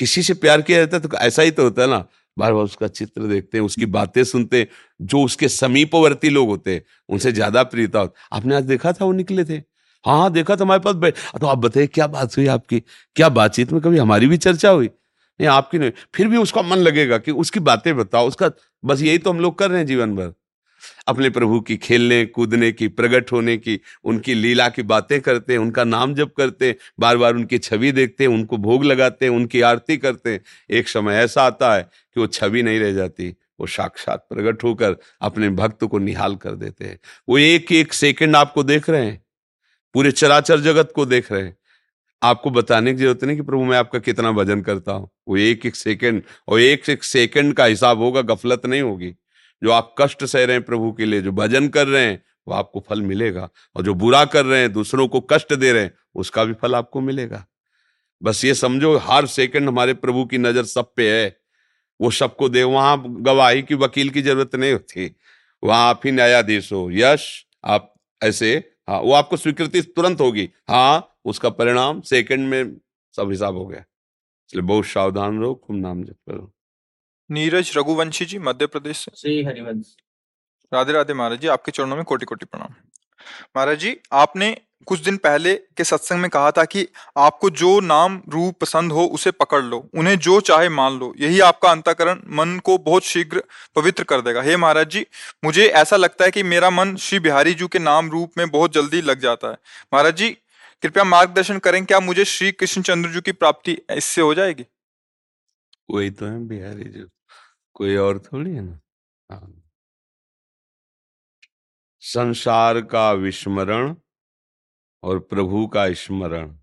किसी 0.00 0.22
से 0.22 0.34
प्यार 0.34 0.62
किया 0.62 0.78
जाता 0.78 0.96
है 0.96 1.02
तो 1.02 1.16
ऐसा 1.18 1.42
ही 1.42 1.50
तो 1.50 1.62
होता 1.62 1.82
है 1.82 1.88
ना 1.88 2.04
बार 2.36 2.52
बार 2.52 2.64
उसका 2.64 2.88
चित्र 2.88 3.22
देखते 3.22 3.58
हैं, 3.58 3.64
उसकी 3.64 3.86
बातें 3.88 4.22
सुनते 4.24 4.58
हैं, 4.58 4.68
जो 5.00 5.22
उसके 5.24 5.48
समीपवर्ती 5.50 6.28
लोग 6.30 6.48
होते 6.48 6.74
हैं, 6.74 6.82
उनसे 7.08 7.32
ज़्यादा 7.32 7.62
प्रियता 7.64 7.98
होती, 7.98 8.14
आपने 8.32 8.54
आज 8.56 8.64
देखा 8.64 8.92
था 8.92 9.04
वो 9.04 9.12
निकले 9.12 9.44
थे? 9.44 9.56
हाँ 10.04 10.18
हाँ 10.18 10.30
देखा 10.32 10.56
था 10.56 10.64
हमारे 10.64 10.80
पास 10.80 10.94
बैठ 10.96 11.16
तो 11.40 11.46
आप 11.46 11.58
बताइए, 11.58 11.86
क्या 11.86 12.06
बात 12.08 12.36
हुई 12.36 12.46
आपकी? 12.48 12.80
क्या 13.16 13.28
बातचीत 13.30 13.72
में 13.72 13.80
कभी 13.82 13.98
हमारी 13.98 14.26
भी 14.26 14.36
चर्चा 14.38 14.70
हुई? 14.70 14.86
नहीं, 14.86 15.48
आपकी 15.48 15.78
नहीं, 15.78 15.90
फिर 16.14 16.28
भी 16.28 16.36
उसका 16.36 16.62
मन 16.62 16.76
लगेगा 16.78 17.18
कि 17.18 17.30
उसकी 17.32 17.60
बातें 17.62 17.96
बताओ, 17.96 18.28
उसका, 18.28 18.50
बस 18.82 19.02
यही 19.02 19.18
तो 19.18 19.30
हम 19.30 19.40
लोग 19.40 19.58
कर 19.58 19.70
रहे 19.70 19.78
हैं 19.78 19.86
जीवन 19.86 20.14
भर 20.16 20.32
अपने 21.08 21.30
प्रभु 21.30 21.60
की 21.60 21.76
खेलने, 21.76 22.24
कूदने 22.26 22.70
की 22.72 22.88
प्रकट 22.90 23.32
होने 23.32 23.56
की, 23.56 23.78
उनकी 24.04 24.34
लीला 24.34 24.68
की 24.68 24.82
बातें 24.84 25.20
करते 25.20 25.52
हैं, 25.52 25.60
उनका 25.60 25.84
नाम 25.84 26.14
जप 26.14 26.32
करते 26.36 26.68
हैं 26.68 26.76
बार 27.00 27.16
बार 27.16 27.34
उनकी 27.34 27.58
छवि 27.58 27.92
देखते 27.92 28.24
हैं, 28.24 28.30
उनको 28.30 28.56
भोग 28.58 28.84
लगाते 28.84 29.26
हैं, 29.26 29.32
उनकी 29.32 29.60
आरती 29.62 29.96
करते 29.96 30.32
हैं। 30.32 30.40
एक 30.70 30.88
समय 30.88 31.14
ऐसा 31.14 31.42
आता 31.42 31.74
है 31.74 31.82
कि 31.82 32.20
वो 32.20 32.26
छवि 32.28 32.62
नहीं 32.62 32.80
रह 32.80 32.92
जाती, 32.92 33.28
वो 33.60 33.66
साक्षात 33.68 34.26
प्रकट 34.30 34.64
होकर 34.64 34.96
अपने 35.20 35.48
भक्त 35.52 35.84
को 35.84 35.98
निहाल 35.98 36.36
कर 36.36 36.54
देते 36.56 36.84
हैं। 36.84 36.98
वो 37.28 37.38
एक 37.38 37.72
एक 37.72 37.92
सेकंड 37.92 38.36
आपको 38.36 38.62
देख 38.64 38.90
रहे 38.90 39.04
हैं, 39.06 39.20
पूरे 39.94 40.12
चराचर 40.12 40.60
जगत 40.60 40.92
को 40.94 41.06
देख 41.06 41.32
रहे 41.32 41.42
हैं। 41.42 41.56
आपको 42.22 42.50
बताने 42.50 42.92
की 42.92 42.98
ज़रूरत 42.98 43.24
नहीं 43.24 43.36
कि 43.36 43.42
प्रभु 43.42 43.64
मैं 43.64 43.76
आपका 43.78 43.98
कितना 43.98 44.30
भजन 44.32 44.60
करता 44.62 44.92
हूँ। 44.92 45.08
वो 45.28 45.36
एक 45.36 45.66
एक 45.66 45.76
सेकंड, 45.76 46.22
और 46.48 46.60
एक 46.60 46.88
एक 46.90 47.04
सेकंड 47.04 47.54
का 47.54 47.64
हिसाब 47.64 47.98
होगा, 47.98 48.22
गफलत 48.24 48.66
नहीं 48.66 48.82
होगी। 48.82 49.14
जो 49.62 49.70
आप 49.70 49.94
कष्ट 49.98 50.24
सह 50.24 50.44
रहे 50.44 50.56
हैं 50.56 50.64
प्रभु 50.64 50.92
के 50.92 51.04
लिए, 51.04 51.20
जो 51.22 51.32
भजन 51.32 51.68
कर 51.68 51.86
रहे 51.86 52.04
हैं, 52.04 52.22
वो 52.48 52.54
आपको 52.54 52.84
फल 52.88 53.02
मिलेगा। 53.02 53.48
और 53.76 53.82
जो 53.82 53.94
बुरा 53.94 54.24
कर 54.24 54.44
रहे 54.46 54.60
हैं, 54.60 54.72
दूसरों 54.72 55.08
को 55.08 55.20
कष्ट 55.20 55.52
दे 55.52 55.72
रहे 55.72 55.82
हैं, 55.82 55.94
उसका 56.14 56.44
भी 56.44 56.52
फल 56.52 56.74
आपको 56.74 57.00
मिलेगा। 57.00 57.46
बस 58.22 58.44
ये 58.44 58.54
समझो, 58.54 58.96
हर 58.96 59.26
सेकंड 59.26 59.68
हमारे 59.68 59.94
प्रभु 59.94 60.24
की 60.24 60.38
नज़र 60.38 60.64
सब 60.64 60.92
पे 60.96 61.10
है। 61.10 61.36
वो 62.00 62.10
सबको 62.10 62.48
दे, 62.48 62.62
वहाँ 62.62 63.04
गवाही 63.06 63.62
की, 63.62 63.74
वकील 63.74 64.10
की 64.10 64.22
ज़रूरत 64.22 64.54
नहीं 64.54 64.72
होती। 64.72 65.16
वहाँ 65.64 65.88
आप 65.88 66.00
ही 66.04 66.12
न्यायाधीश 66.12 66.72
हो। 66.72 66.90
यश, 66.90 67.46
आप 67.64 67.94
ऐसे 68.22 68.72
हाँ 68.88 69.00
वो 69.00 69.12
आपको 69.12 69.36
स्वीकृति 69.36 69.82
तुरंत 69.82 70.20
होगी। 70.20 70.48
हाँ 70.68 71.18
उसका 71.24 71.50
परिणाम 71.50 72.00
सेकंड 72.00 72.48
में 72.48 72.76
सब 73.16 73.30
हिसाब 73.30 73.56
हो 73.56 73.66
गया। 73.66 73.78
इसलिए 73.78 74.62
बहुत 74.62 74.86
सावधान 74.86 75.40
रहो, 75.40 75.54
खूब 75.54 75.76
नाम 75.76 76.02
जप 76.04 76.16
करो। 76.28 76.52
नीरज 77.30 77.72
रघुवंशी 77.76 78.24
जी 78.24 78.38
मध्य 78.38 78.66
प्रदेश 78.66 78.96
से। 78.96 79.12
श्री 79.16 79.44
हरिवंश। 79.44 79.94
राधे 80.72 80.92
राधे 80.92 81.14
महाराज 81.14 81.40
जी 81.40 81.48
आपके 81.48 81.72
चरणों 81.72 81.96
में 81.96 82.04
कोटि 82.04 82.26
कोटि 82.26 82.44
प्रणाम। 82.44 82.74
महाराज 83.56 83.78
जी 83.78 83.96
आपने 84.12 84.56
कुछ 84.86 85.00
दिन 85.00 85.16
पहले 85.16 85.54
के 85.54 85.84
सत्संग 85.84 86.20
में 86.20 86.30
कहा 86.30 86.50
था 86.50 86.64
कि 86.64 86.86
आपको 87.16 87.50
जो 87.50 87.80
नाम 87.80 88.22
रूप 88.28 88.60
पसंद 88.60 88.92
हो 88.92 89.04
उसे 89.06 89.30
पकड़ 89.30 89.62
लो। 89.62 89.88
उन्हें 89.94 90.18
जो 90.18 90.40
चाहे 90.40 90.68
मान 90.68 90.98
लो। 90.98 91.12
यही 91.18 91.40
आपका 91.40 91.70
अंतकरण 91.70 92.22
मन 92.28 92.58
को 92.64 92.78
बहुत 92.78 93.04
शीघ्र 93.04 93.42
पवित्र 93.76 94.04
कर 94.04 94.20
देगा। 94.20 94.42
हे 94.42 94.56
महाराज 94.56 94.90
जी 94.90 95.06
मुझे 95.44 95.66
ऐसा 95.66 95.96
लगता 95.96 96.24
है 96.24 96.30
कि 96.30 96.42
मेरा 96.42 96.70
मन 96.70 96.96
श्री 96.96 97.18
बिहारी 97.18 97.54
जी 97.54 97.68
के 97.68 97.78
नाम 97.78 98.10
रूप 98.10 98.32
में 98.38 98.48
बहुत 98.50 98.72
जल्दी 98.72 99.02
लग 99.02 99.20
जाता 99.20 99.48
है। 99.48 99.56
महाराज 99.94 100.16
जी 100.16 100.30
कृपया 100.82 101.04
मार्गदर्शन 101.04 101.58
करें 101.58 101.84
क्या 101.84 102.00
मुझे 102.00 102.24
श्री 102.24 102.52
कृष्ण 102.52 102.82
चंद्र 102.82 103.10
जी 103.10 103.20
की 103.20 103.32
प्राप्ति 103.32 103.78
इससे 103.90 104.20
हो 104.20 104.34
जाएगी? 104.34 104.66
वही 105.92 106.10
तो 106.10 106.26
है, 106.26 106.38
बिहारी 106.48 106.84
जी। 106.84 107.04
कोई 107.74 107.96
और 107.96 108.18
थोड़ी 108.18 108.50
है 108.50 108.62
ना? 108.62 108.80
हाँ। 109.30 109.62
संसार 112.02 112.80
का 112.80 113.12
विस्मरण 113.12 113.94
और 115.02 115.18
प्रभु 115.18 115.66
का 115.66 115.92
स्मरण, 115.94 116.56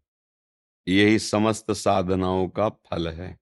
यही 0.88 1.20
समस्त 1.20 1.72
साधनाओं 1.72 2.50
का 2.50 2.70
फल 2.70 3.08
है। 3.10 3.38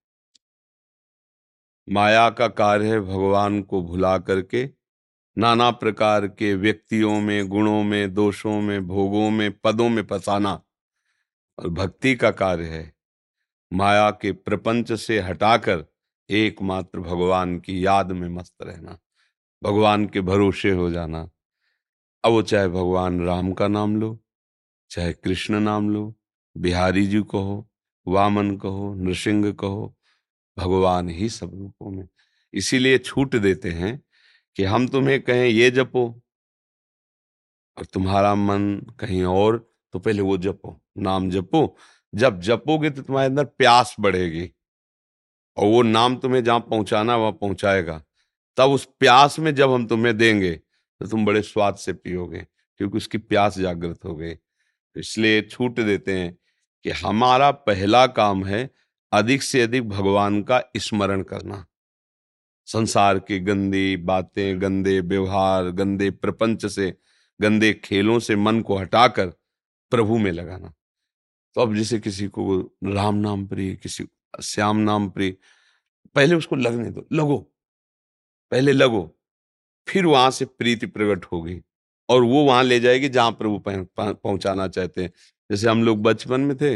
माया 1.88 2.30
का 2.30 2.48
कार्य 2.48 2.90
है 2.90 3.00
भगवान 3.00 3.62
को 3.62 3.82
भुला 3.82 4.18
करके, 4.20 4.70
नाना 5.38 5.72
प्रकार 5.72 6.28
के 6.28 6.56
व्यक्तियों 6.56 7.20
में, 7.22 7.48
गुणों 7.48 7.84
में, 7.84 8.14
दोषों 8.14 8.62
में, 8.62 8.88
भोगों 8.88 9.30
में, 9.32 9.52
पदों 9.60 9.90
में 9.90 10.04
फंसाना 10.04 10.62
और 11.58 11.70
भक्ति 11.70 12.16
का 12.16 12.32
कार्य 12.32 12.66
है। 12.66 12.97
माया 13.72 14.10
के 14.12 14.32
प्रपंच 14.32 14.92
से 14.92 15.20
हटाकर 15.20 15.86
एकमात्र 16.30 17.00
भगवान 17.00 17.60
की 17.60 17.86
याद 17.86 18.12
में 18.12 18.28
मस्त 18.30 18.56
रहना, 18.62 18.98
भगवान 19.64 20.06
के 20.06 20.22
भरोसे 20.22 20.72
हो 20.72 20.90
जाना। 20.92 21.30
अब 22.24 22.32
वो 22.32 22.42
चाहे 22.42 22.68
भगवान 22.68 23.22
राम 23.26 23.52
का 23.54 23.68
नाम 23.68 23.96
लो, 23.96 24.18
चाहे 24.92 25.14
कृष्ण 25.14 25.60
नाम 25.60 25.90
लो, 25.90 26.14
बिहारी 26.56 27.06
जी 27.08 27.22
कहो 27.22 27.68
वामन 28.08 28.56
कहो 28.58 28.94
नृसिंह 28.94 29.52
कहो 29.52 29.94
भगवान 30.58 31.10
ही 31.10 31.30
सब 31.30 31.52
रूपों 31.54 31.92
में। 31.92 32.08
इसीलिए 32.54 32.98
छूट 32.98 33.36
देते 33.36 33.72
हैं 33.72 34.00
कि 34.56 34.64
हम 34.64 34.88
तुम्हें 34.88 35.22
कहें, 35.22 35.46
ये 35.46 35.72
जपो। 35.72 36.22
और 37.78 37.86
तुम्हारा 37.86 38.34
मन 38.36 38.80
कहीं 39.00 39.24
और 39.24 39.58
तो 39.94 40.00
पहले 40.00 40.22
वो 40.22 40.38
जपो। 40.38 40.80
नाम 40.98 41.30
जपो 41.30 41.78
जब 42.14 42.40
जपोगे 42.42 42.90
तो 42.90 43.02
तुम्हारे 43.02 43.30
अंदर 43.30 43.46
प्यास 43.46 43.96
बढ़ेगी 44.00 44.50
और 45.58 45.66
वो 45.66 45.82
नाम 45.82 46.16
तुम्हें 46.18 46.44
जहाँ 46.44 46.60
पहुंचाना 46.60 47.16
वहाँ 47.16 47.32
पहुंचाएगा। 47.32 48.02
तब 48.58 48.70
उस 48.70 48.86
प्यास 49.00 49.38
में 49.40 49.54
जब 49.56 49.72
हम 49.72 49.86
तुम्हें 49.88 50.18
देंगे 50.18 50.52
तो 50.52 51.08
तुम 51.08 51.26
बड़े 51.26 51.42
स्वाद 51.42 51.76
से 51.76 51.94
पियोगे, 51.94 52.46
क्योंकि 52.80 52.98
उसकी 52.98 53.18
प्यास 53.18 53.58
जागृत 53.60 54.06
हो 54.06 54.16
गई। 54.16 54.34
तो 54.34 55.00
इसलिए 55.00 55.42
छूट 55.42 55.80
देते 55.80 56.14
हैं 56.14 56.38
कि 56.86 56.90
हमारा 56.92 57.50
पहला 57.52 58.06
काम 58.08 58.46
है 58.46 58.70
अधिक 59.12 59.44
से 59.44 59.62
अधिक 59.62 59.90
भगवान 59.90 60.42
का 60.44 60.62
स्मरण 60.78 61.22
करना। 61.24 61.66
संसार 62.68 63.20
की 63.20 63.40
गंदी 63.40 63.98
बातें, 63.98 64.62
गंदे 64.62 65.00
व्यवहार, 65.02 65.70
गंदे 65.72 66.10
प्रपंच 66.12 66.66
से, 66.66 66.94
गंदे 67.40 67.74
खेलों 67.76 68.20
से 68.20 68.36
मन 68.36 68.62
को 68.62 68.78
हटाकर 68.78 69.28
प्रभु 69.92 70.18
में 70.18 70.32
लगाना। 70.32 70.74
तो 71.58 71.62
अब 71.62 71.74
जैसे 71.76 71.98
किसी 72.00 72.28
को 72.28 72.60
राम 72.86 73.16
नाम 73.16 73.46
प्रिय 73.48 73.74
किसी 73.76 74.04
श्याम 74.44 74.78
नाम 74.78 75.10
प्रिय 75.10 75.32
पहले 76.16 76.36
उसको 76.36 76.56
लगने 76.56 76.90
दो, 76.92 77.06
लगो। 77.14 77.38
पहले 78.52 78.72
लगो, 78.74 79.02
फिर 79.88 80.06
वहाँ 80.06 80.32
से 80.32 80.46
प्रीति 80.46 80.86
प्रकट 80.88 81.26
होगी 81.26 81.60
और 82.10 82.24
वो 82.24 82.44
वहाँ 82.46 82.64
ले 82.64 82.80
जाएगी 82.80 83.10
जहाँ 83.10 83.32
प्रभु 83.32 83.62
पहुंचाना 84.00 84.68
चाहते 84.68 85.04
हैं। 85.04 85.12
जैसे 85.50 85.70
हम 85.70 85.84
लोग 85.84 86.02
बचपन 86.04 86.42
में 86.42 86.56
थे, 86.58 86.76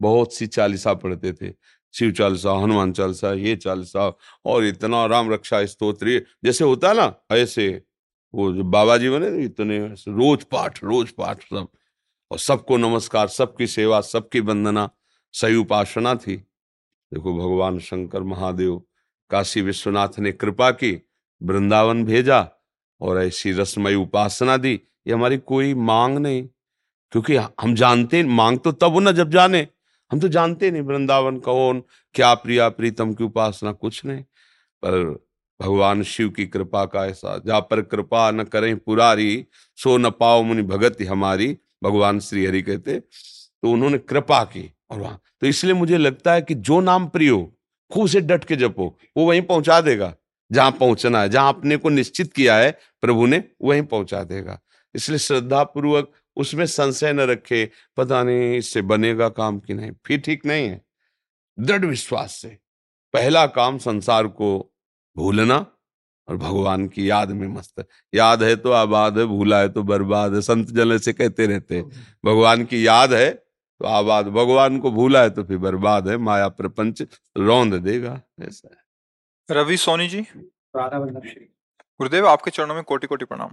बहुत 0.00 0.34
सी 0.34 0.46
चालीसा 0.48 0.94
पढ़ते 0.96 1.32
थे, 1.32 1.52
शिव 1.94 2.12
चालीसा, 2.12 2.52
हनुमान 2.54 2.92
चालीसा, 2.92 3.32
ये 3.32 3.56
चालीसा 3.56 4.12
और 4.44 4.64
इतना 4.64 5.06
राम 5.06 5.32
रक्षा 5.32 5.64
स्त्रोत्र 5.66 6.20
जैसे 6.44 6.64
होता 6.64 6.92
ना, 6.92 7.12
ऐसे 7.32 7.82
वो 8.34 8.52
जो 8.52 8.64
बाबा 8.64 8.98
जी 8.98 9.08
बने 9.08 9.44
इतने 9.44 9.78
रोज 9.88 10.44
पाठ 10.44 10.84
रोज 10.84 11.10
पाठ 11.12 11.42
सब। 11.44 11.68
और 12.30 12.38
सबको 12.38 12.76
नमस्कार, 12.76 13.28
सबकी 13.28 13.66
सेवा, 13.66 14.00
सबकी 14.00 14.40
वंदना, 14.40 14.90
सही 15.32 15.56
उपासना 15.56 16.14
थी। 16.14 16.36
देखो 17.14 17.34
भगवान 17.34 17.78
शंकर 17.78 18.22
महादेव, 18.22 18.82
काशी 19.30 19.60
विश्वनाथ 19.60 20.08
ने 20.18 20.32
कृपा 20.32 20.70
की, 20.70 21.02
वृंदावन 21.42 22.04
भेजा 22.04 22.48
और 23.00 23.22
ऐसी 23.22 23.52
रसमय 23.52 23.94
उपासना 23.94 24.56
दी, 24.56 24.80
ये 25.06 25.12
हमारी 25.12 25.38
कोई 25.38 25.74
मांग 25.74 26.18
नहीं। 26.18 26.48
क्योंकि 27.12 27.36
हम 27.36 27.74
जानते, 27.74 28.22
मांग 28.22 28.58
तो 28.58 28.72
तब 28.72 28.98
ना 28.98 29.12
जब 29.12 29.30
जाने। 29.30 29.68
हम 30.12 30.20
तो 30.20 30.28
जानते 30.28 30.70
नहीं 30.70 30.82
वृंदावन 30.82 31.38
कौन, 31.38 31.82
क्या 32.14 32.34
प्रिया 32.34 32.68
प्रीतम 32.68 33.14
की 33.14 33.24
उपासना, 33.24 33.72
कुछ 33.72 34.04
नहीं। 34.04 34.22
पर 34.84 35.26
भगवान 35.60 36.02
शिव 36.02 36.30
की 36.30 36.46
कृपा 36.46 36.84
का 36.84 37.06
ऐसा 37.06 37.38
जा 37.38 37.60
पर 37.60 37.82
कृपा 37.82 38.30
न 38.30 38.44
करें 38.44 38.78
पुरारी, 38.78 39.46
सो 39.76 39.96
न 39.96 40.10
पाओ 40.10 40.42
मुनि 40.42 40.62
भगत 40.62 40.96
हमारी। 41.02 41.58
भगवान 41.82 42.20
श्री 42.20 42.46
हरि 42.46 42.62
कहते 42.62 43.00
तो 43.00 43.70
उन्होंने 43.70 43.98
कृपा 43.98 44.44
की 44.44 44.70
और 44.90 45.00
वहाँ 45.00 45.20
तो 45.40 45.46
इसलिए 45.46 45.74
मुझे 45.74 45.98
लगता 45.98 46.32
है 46.32 46.42
कि 46.42 46.54
जो 46.54 46.80
नाम 46.80 47.06
प्रिय 47.06 47.28
हो 47.28 47.52
खूब 47.90 48.08
से 48.08 48.20
डट 48.20 48.44
के 48.44 48.56
जपो, 48.56 48.98
वो 49.16 49.26
वहीं 49.26 49.42
पहुँचा 49.42 49.80
देगा। 49.80 50.14
जहाँ 50.52 50.70
पहुँचना 50.72 51.20
है, 51.20 51.28
जहाँ 51.28 51.48
अपने 51.48 51.76
को 51.76 51.88
निश्चित 51.88 52.32
किया 52.32 52.56
है, 52.56 52.70
प्रभु 53.00 53.26
ने 53.26 53.44
वहीं 53.62 53.82
पहुँचा 53.82 54.22
देगा। 54.24 54.60
इसलिए 54.94 55.18
श्रद्धा 55.18 55.62
पूर्वक 55.64 56.12
उसमें 56.36 56.66
संशय 56.66 57.12
न 57.12 57.20
रखे, 57.20 57.70
पता 57.96 58.22
नहीं 58.22 58.56
इससे 58.56 58.82
बनेगा 58.82 59.28
काम 59.28 59.58
कि 59.58 59.74
नहीं। 59.74 59.90
फिर 60.06 60.20
ठीक 60.20 60.46
नहीं 60.46 60.68
है। 60.68 60.80
दृढ़ 61.58 61.84
विश्वास 61.84 62.32
से, 62.32 62.48
पहला 63.14 63.46
काम 63.46 63.78
संसार 63.78 64.26
को 64.26 64.72
भूलना 65.16 65.66
और 66.28 66.36
भगवान 66.36 66.86
की 66.88 67.08
याद 67.10 67.30
में 67.30 67.46
मस्त। 67.48 67.86
याद 68.14 68.42
है 68.42 68.54
तो 68.56 68.70
आबाद 68.72 69.18
है 69.18 69.24
भूला 69.26 69.60
है 69.60 69.68
तो 69.68 69.82
बर्बाद 69.82 70.34
है 70.34 70.40
संत 70.40 70.70
जन 70.70 70.96
से 70.98 71.12
कहते 71.12 71.46
रहते 71.46 71.76
हैं। 71.76 71.84
भगवान 72.24 72.64
की 72.64 72.86
याद 72.86 73.12
है 73.12 73.30
तो 73.30 73.86
आबाद 73.86 74.26
भगवान 74.26 74.78
को 74.78 74.90
भूला 74.90 75.22
है 75.22 75.30
तो 75.30 75.44
फिर 75.44 75.58
बर्बाद 75.58 76.08
है 76.08 76.16
माया 76.18 76.48
प्रपंच 76.50 77.02
रौंद 77.36 77.74
देगा 77.74 78.20
ऐसा 78.42 78.68
है। 78.68 79.56
रवि 79.56 79.76
सोनी 79.76 80.08
जी? 80.08 80.26
गुरुदेव 80.76 82.26
आपके 82.28 82.50
चरणों 82.50 82.74
में 82.74 82.82
कोटि 82.84 83.06
कोटि 83.06 83.24
प्रणाम। 83.24 83.50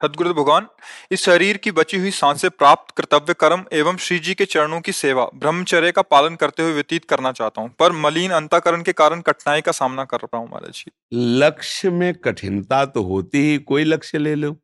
सदगुरु 0.00 0.32
भगवान, 0.34 0.66
इस 1.10 1.22
शरीर 1.24 1.56
की 1.56 1.70
बची 1.70 1.98
हुई 1.98 2.10
साँसें 2.10 2.50
प्राप्त 2.50 2.94
कर्तव्य 2.96 3.34
कर्म 3.34 3.64
एवं 3.72 3.96
श्री 3.96 4.18
जी 4.18 4.34
के 4.34 4.44
चरणों 4.44 4.80
की 4.80 4.92
सेवा, 4.92 5.24
ब्रह्मचर्य 5.34 5.92
का 5.92 6.02
पालन 6.02 6.34
करते 6.34 6.62
हुए 6.62 6.72
व्यतीत 6.72 7.04
करना 7.04 7.32
चाहता 7.32 7.60
हूँ, 7.60 7.70
पर 7.78 7.92
मलिन 7.92 8.30
अंताकरण 8.30 8.82
के 8.82 8.92
कारण 8.92 9.20
कठिनाई 9.20 9.60
का 9.60 9.72
सामना 9.72 10.04
कर 10.04 10.16
रहा 10.16 10.38
हूँ 10.38 10.48
महाराज 10.48 10.72
जी। 10.72 10.90
लक्ष्य 11.38 11.90
में 11.90 12.14
कठिनता 12.14 12.84
तो 12.86 13.02
होती 13.02 13.38
ही, 13.38 13.58
कोई 13.58 13.84
लक्ष्य 13.84 14.18
ले 14.18 14.34
लो। 14.34 14.56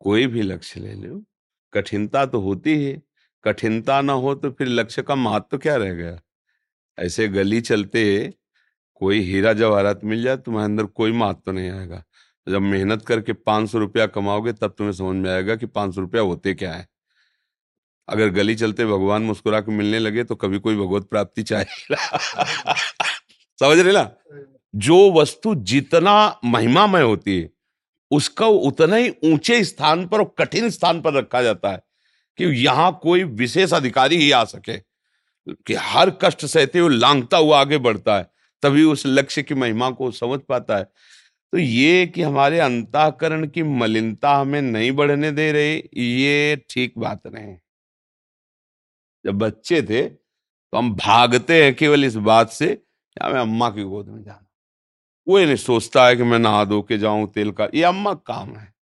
कोई 0.00 0.26
भी 0.26 0.42
लक्ष्य 0.42 0.80
ले 0.80 0.94
लो। 0.94 1.22
कठिनता 1.72 2.24
तो 2.26 2.40
होती 2.40 2.84
है। 2.84 3.02
कठिनता 3.44 4.00
ना 4.00 4.12
हो 4.12 4.34
तो 4.34 4.50
फिर 4.50 4.66
लक्ष्य 4.66 5.02
का 5.02 5.14
महत्व 5.14 5.46
तो 5.50 5.58
क्या 5.58 5.76
रह 5.76 5.92
गया? 5.92 6.18
ऐसे 6.98 7.28
गली 7.28 7.60
चलते 7.60 8.34
कोई 8.94 9.20
हीरा 9.20 9.52
जवाहरात 9.52 10.04
मिल 10.04 10.22
जाए, 10.22 10.36
तुम्हारे 10.36 10.64
अंदर 10.64 10.84
कोई 10.84 11.12
महत्व 11.12 11.40
तो 11.46 11.52
नहीं 11.52 11.70
आएगा। 11.70 12.02
जब 12.48 12.62
मेहनत 12.62 13.02
करके 13.02 13.32
पाँच 13.32 13.70
सौ 13.70 13.78
रुपया 13.78 14.06
कमाओगे, 14.06 14.52
तब 14.52 14.74
तुम्हें 14.78 14.92
समझ 14.92 15.16
में 15.16 15.30
आएगा 15.30 15.56
कि 15.56 15.66
पाँच 15.66 15.94
सौ 15.94 16.00
रुपया 16.00 16.22
होते 16.22 16.54
क्या 16.54 16.72
है। 16.72 16.88
अगर 18.08 18.28
गली 18.28 18.54
चलते 18.54 18.86
भगवान 18.86 19.22
मुस्कुरा 19.22 19.60
के 19.60 19.72
मिलने 19.72 19.98
लगे 19.98 20.24
तो 20.24 20.34
कभी 20.34 20.58
कोई 20.58 20.76
भगवत 20.76 21.02
प्राप्ति 21.02 21.42
चाहेगा। 21.42 21.96
समझ 23.60 23.78
रहे 23.78 23.92
ना? 23.92 24.10
जो 24.74 25.12
वस्तु 25.12 25.54
जितना 25.54 26.40
महिमामय 26.44 27.02
होती 27.02 27.40
है, 27.40 27.50
उसका 28.10 28.46
उतना 28.46 28.96
ही 28.96 29.14
ऊँचे 29.24 29.64
स्थान 29.64 30.06
पर 30.06 30.20
और 30.20 30.34
कठिन 30.38 30.70
स्थान 30.70 31.00
पर 31.00 31.14
रखा 31.14 31.42
जाता 31.42 31.70
है 31.70 31.80
कि 32.38 32.44
यहाँ 32.44 33.00
कोई 33.02 33.24
विशेष 33.24 33.74
अधिकारी 33.74 34.16
ही 34.16 34.30
आ 34.30 34.44
सके, 34.44 34.78
कि 35.66 35.74
हर 35.74 36.10
कष्ट 36.10 36.46
सहते 36.46 36.78
हुए 36.78 36.96
लांगता 36.96 37.36
हुआ 37.36 37.60
आगे 37.60 37.78
बढ़ता 37.78 38.16
है, 38.16 38.30
तभी 38.62 38.84
उस 38.84 39.02
लक्ष्य 39.06 39.42
की 39.42 39.54
महिमा 39.54 39.90
को 39.90 40.10
समझ 40.10 40.40
पाता 40.48 40.76
है। 40.76 40.86
तो 41.54 41.58
ये 41.58 42.06
कि 42.06 42.22
हमारे 42.22 42.58
अंताकरण 42.58 43.46
की 43.46 43.62
मलिनता 43.62 44.34
हमें 44.36 44.60
नहीं 44.62 44.90
बढ़ने 44.92 45.30
दे 45.32 45.50
रही, 45.52 45.76
ये 46.16 46.56
ठीक 46.70 46.94
बात 46.98 47.26
नहीं 47.26 47.56
जब 49.24 49.38
बच्चे 49.38 49.80
थे 49.82 50.02
तो 50.08 50.76
हम 50.78 50.90
भागते 50.96 51.62
हैं 51.64 51.74
केवल 51.74 52.04
इस 52.04 52.16
बात 52.22 52.50
से 52.50 52.66
क्या 52.66 53.28
मैं 53.28 53.40
अम्मा 53.40 53.68
की 53.70 53.82
गोद 53.82 54.08
में 54.08 54.22
जाना। 54.22 54.46
कोई 55.26 55.44
नहीं 55.46 55.56
सोचता 55.56 56.06
है 56.06 56.16
कि 56.16 56.22
मैं 56.22 56.38
नहा 56.38 56.64
धो 56.64 56.80
के 56.82 56.98
जाऊँ, 56.98 57.26
तेल 57.32 57.52
का, 57.52 57.68
ये 57.74 57.82
अम्मा 57.82 58.14
का 58.14 58.22
काम 58.26 58.56
है, 58.56 58.72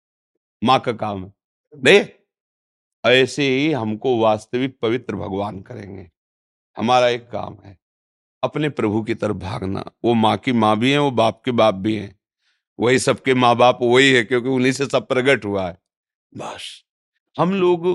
माँ 0.63 0.79
का 0.81 0.93
काम 0.95 1.25
है। 1.25 1.33
नहीं, 1.75 2.05
ऐसे 3.05 3.49
ही 3.49 3.71
हमको 3.73 4.19
वास्तविक 4.19 4.79
पवित्र 4.83 5.17
भगवान 5.17 5.61
करेंगे। 5.63 6.09
हमारा 6.77 7.09
एक 7.09 7.29
काम 7.31 7.59
है, 7.65 7.77
अपने 8.43 8.69
प्रभु 8.71 9.03
की 9.03 9.15
तरफ़ 9.15 9.37
भागना। 9.39 9.85
वो 10.05 10.15
माँ 10.15 10.37
की 10.39 10.53
माँ 10.55 10.77
भी 10.79 10.93
है, 10.93 10.99
वो 10.99 11.11
बाप 11.13 11.43
के 11.45 11.51
बाप 11.53 11.75
भी 11.77 11.97
हैं। 11.97 12.15
वही 12.83 12.99
सबके 12.99 13.35
माँ 13.35 13.55
बाप 13.57 13.79
वही 13.83 14.12
है, 14.12 14.23
क्योंकि 14.25 14.49
उन्हीं 14.49 14.73
से 14.73 14.87
सब 14.87 15.07
प्रकट 15.09 15.45
हुआ 15.45 15.66
है। 15.68 15.79
बस, 16.33 16.85
हम 17.37 17.55
लोग 17.55 17.87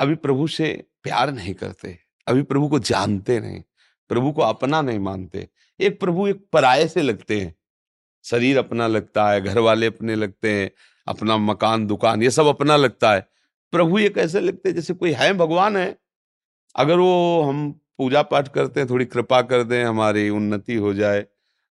अभी 0.00 0.14
प्रभु 0.14 0.46
से 0.48 0.72
प्यार 1.02 1.30
नहीं 1.30 1.54
करते, 1.54 1.98
अभी 2.26 2.42
प्रभु 2.42 2.68
को 2.68 2.78
जानते 2.78 3.38
नहीं, 3.40 3.62
प्रभु 4.10 4.32
को 4.32 4.42
अपना 4.42 4.80
नहीं 4.82 4.98
मानते। 4.98 5.48
एक 5.80 5.98
प्रभु 6.00 6.26
एक 6.28 6.46
पराये 6.52 6.88
से 6.88 7.02
लगते 7.02 7.40
हैं। 7.40 7.54
शरीर 8.24 8.58
अपना 8.58 8.86
लगता 8.86 9.30
है 9.30 9.40
घर 9.40 9.58
वाले 9.58 9.86
अपने 9.86 10.14
लगते 10.14 10.52
हैं, 10.52 10.70
अपना 11.06 11.36
मकान, 11.36 11.86
दुकान, 11.86 12.22
ये 12.22 12.30
सब 12.30 12.46
अपना 12.46 12.76
लगता 12.76 13.12
है। 13.12 13.26
प्रभु 13.72 13.98
ये 13.98 14.08
कैसे 14.08 14.40
लगते 14.40 14.68
हैं 14.68 14.76
जैसे 14.76 14.94
कोई 14.94 15.12
है 15.12 15.32
भगवान 15.34 15.76
है। 15.76 15.96
अगर 16.76 16.96
वो 16.96 17.42
हम 17.42 17.70
पूजा 17.98 18.22
पाठ 18.22 18.48
करते 18.48 18.80
हैं, 18.80 18.88
थोड़ी 18.90 19.04
कृपा 19.04 19.40
कर 19.42 19.62
दें, 19.62 19.84
हमारी 19.84 20.28
उन्नति 20.30 20.74
हो 20.74 20.94
जाए 20.94 21.26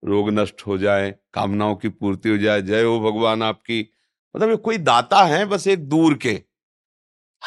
रोग 0.04 0.30
नष्ट 0.30 0.62
हो 0.68 0.78
जाए, 0.78 1.16
कामनाओं 1.34 1.76
की 1.76 1.90
पूर्ति 1.90 2.30
हो 2.30 2.38
जाए, 2.38 2.62
जय 2.62 2.84
हो 2.84 3.00
भगवान 3.00 3.44
आपकी। 3.44 3.90
मतलब 4.36 4.50
ये 4.50 4.56
कोई 4.56 4.78
दाता 4.78 5.24
है, 5.24 5.46
बस 5.46 5.68
एक 5.68 5.90
दूर 5.90 6.14
के। 6.14 6.44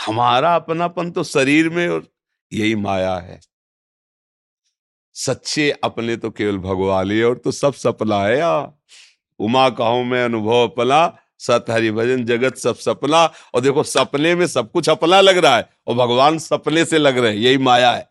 हमारा 0.07 0.55
अपनापन 0.55 1.11
तो 1.11 1.25
शरीर 1.25 1.71
में 1.71 1.89
और 1.89 2.07
यही 2.53 2.75
माया 2.75 3.17
है। 3.17 3.41
सच्चे 5.15 5.71
अपने 5.71 6.17
तो 6.17 6.31
केवल 6.31 6.59
भगवान 6.59 7.11
ही 7.11 7.23
और 7.23 7.39
तो 7.39 7.51
सब 7.51 7.73
सपना 7.73 8.23
है 8.23 8.39
या। 8.39 8.73
उमा 9.39 9.71
कहो 9.71 10.03
में 10.03 10.25
अनुभव 10.25 10.69
अपना, 10.69 11.19
सत 11.39 11.65
हरि 11.71 11.91
भजन 11.91 12.25
जगत 12.25 12.57
सब 12.57 12.77
सपना। 12.77 13.33
और 13.55 13.61
देखो 13.61 13.83
सपने 13.83 14.35
में 14.35 14.47
सब 14.47 14.71
कुछ 14.71 14.89
अपना 14.89 15.21
लग 15.21 15.39
रहा 15.39 15.57
है 15.57 15.69
और 15.87 15.95
भगवान 15.95 16.39
सपने 16.39 16.85
से 16.85 16.99
लग 16.99 17.19
रहे 17.19 17.33
हैं, 17.33 17.39
यही 17.39 17.59
माया 17.59 17.93
है। 17.93 18.09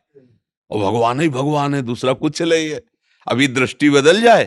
और 0.72 0.80
भगवान 0.80 1.20
ही 1.20 1.30
भगवान 1.30 1.76
है, 1.76 1.82
दूसरा 1.82 2.14
कुछ 2.14 2.42
नहीं 2.42 2.70
है। 2.70 2.82
अभी 3.30 3.48
दृष्टि 3.48 3.90
बदल 3.90 4.22
जाए 4.22 4.46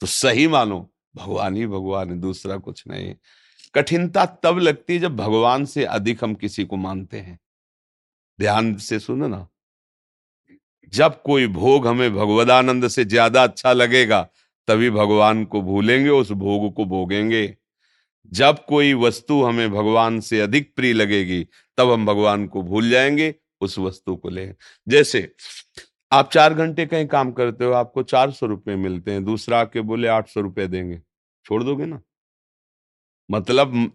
तो 0.00 0.06
सही 0.06 0.46
मानो 0.48 0.78
भगवान 1.16 1.56
ही 1.56 1.66
भगवान 1.66 2.10
है, 2.10 2.16
दूसरा 2.20 2.56
कुछ 2.56 2.82
नहीं। 2.88 3.14
कठिनता 3.74 4.24
तब 4.42 4.58
लगती 4.58 4.94
है 4.94 4.98
जब 5.00 5.16
भगवान 5.16 5.64
से 5.64 5.84
अधिक 5.84 6.24
हम 6.24 6.34
किसी 6.34 6.64
को 6.64 6.76
मानते 6.76 7.18
हैं। 7.18 7.38
ध्यान 8.38 8.74
से 8.76 8.98
सुनो 8.98 9.28
ना। 9.28 9.46
जब 10.92 11.22
कोई 11.22 11.46
भोग 11.46 11.86
हमें 11.86 12.14
भगवदानंद 12.14 12.88
से 12.88 13.04
ज़्यादा 13.04 13.42
अच्छा 13.42 13.72
लगेगा, 13.72 14.22
तभी 14.68 14.90
भगवान 14.90 15.44
को 15.44 15.62
भूलेंगे, 15.62 16.10
उस 16.10 16.30
भोग 16.32 16.72
को 16.74 16.84
भोगेंगे। 16.84 17.56
जब 18.32 18.64
कोई 18.64 18.94
वस्तु 18.94 19.42
हमें 19.42 19.70
भगवान 19.70 20.20
से 20.20 20.40
अधिक 20.40 20.72
प्रिय 20.76 20.92
लगेगी, 20.92 21.42
तब 21.78 21.90
हम 21.90 22.06
भगवान 22.06 22.46
को 22.46 22.62
भूल 22.62 22.90
जाएँगे, 22.90 23.34
उस 23.60 23.78
वस्तु 23.78 24.16
को 24.16 24.28
लेंगे 24.28 24.54
जैसे 24.88 25.20
आप 26.16 26.30
चार 26.32 26.54
घंटे 26.54 26.86
कहीं 26.86 27.06
काम 27.08 27.32
करते 27.32 27.64
हो, 27.64 27.72
आपको 27.74 28.02
चार 28.04 28.30
सौ 28.32 28.46
रुपये 28.46 28.76
मिलते 28.78 29.12
हैं, 29.12 29.24
दूसरा 29.24 29.60
आके 29.60 29.80
बोले 29.82 30.08
आठ 30.10 30.28
सौ 30.28 30.40
रुपये 30.40 30.66
देंगे। 30.68 31.00
छोड़ 31.46 31.62
दोगे 31.64 31.86
ना? 31.86 32.00
मतलब 33.28 33.90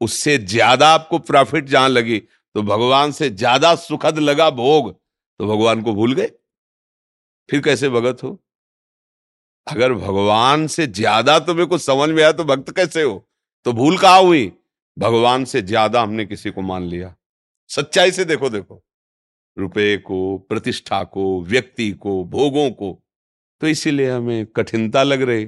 उससे 0.00 0.36
ज़्यादा 0.40 0.88
आपको 0.90 1.18
प्रॉफिट 1.20 1.64
जहाँ 1.66 1.88
लगी 1.88 2.18
तो 2.54 2.62
भगवान 2.64 3.12
से 3.12 3.28
ज़्यादा 3.32 3.74
सुखद 3.76 4.18
लगा 4.20 4.48
भोग 4.52 4.92
तो 4.92 5.46
भगवान 5.46 5.82
को 5.82 5.94
भूल 5.94 6.12
गए? 6.14 6.30
फिर 7.48 7.60
कैसे 7.60 7.88
भगत 7.90 8.22
हो? 8.22 8.38
अगर 9.66 9.92
भगवान 9.94 10.66
से 10.66 10.86
ज़्यादा 10.88 11.38
तुम्हें 11.40 11.66
कुछ 11.68 11.82
समझ 11.82 12.08
में 12.10 12.22
आया 12.22 12.32
तो 12.32 12.44
भक्त 12.44 12.70
कैसे 12.76 13.02
हो? 13.02 13.26
तो 13.66 13.72
भूल 13.72 13.98
कहा 13.98 14.16
हुई? 14.16 14.52
भगवान 14.96 15.44
से 15.44 15.62
ज़्यादा 15.62 16.02
हमने 16.02 16.24
किसी 16.26 16.50
को 16.50 16.62
मान 16.62 16.82
लिया। 16.84 17.14
सच्चाई 17.70 18.10
से 18.10 18.24
देखो 18.24 18.50
देखो। 18.50 18.82
रुपए 19.56 19.96
को, 19.98 20.38
प्रतिष्ठा 20.40 21.02
को, 21.04 21.42
व्यक्ति 21.42 21.90
को, 21.92 22.22
भोगों 22.24 22.70
को। 22.72 22.92
तो 23.60 23.66
इसीलिए 23.66 24.10
हमें 24.10 24.46
कठिनता 24.46 25.02
लग 25.02 25.22
रही। 25.22 25.44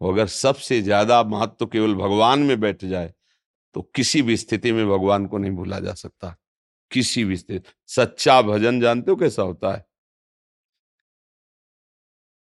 अगर 0.00 0.26
सबसे 0.28 0.80
ज़्यादा 0.82 1.22
महत्व 1.24 1.56
तो 1.60 1.66
केवल 1.66 1.94
भगवान 1.94 2.40
में 2.40 2.58
बैठ 2.60 2.84
जाए 2.84 3.12
तो 3.74 3.82
किसी 3.94 4.22
भी 4.22 4.36
स्थिति 4.36 4.72
में 4.72 4.86
भगवान 4.88 5.26
को 5.26 5.38
नहीं 5.38 5.50
भूला 5.50 5.78
जा 5.80 5.92
सकता। 5.94 6.34
किसी 6.90 7.24
भी 7.24 7.36
स्थिति, 7.36 7.70
सच्चा 7.88 8.40
भजन 8.42 8.80
जानते 8.80 9.10
हो 9.10 9.16
कैसा 9.16 9.42
होता 9.42 9.72
है? 9.74 9.84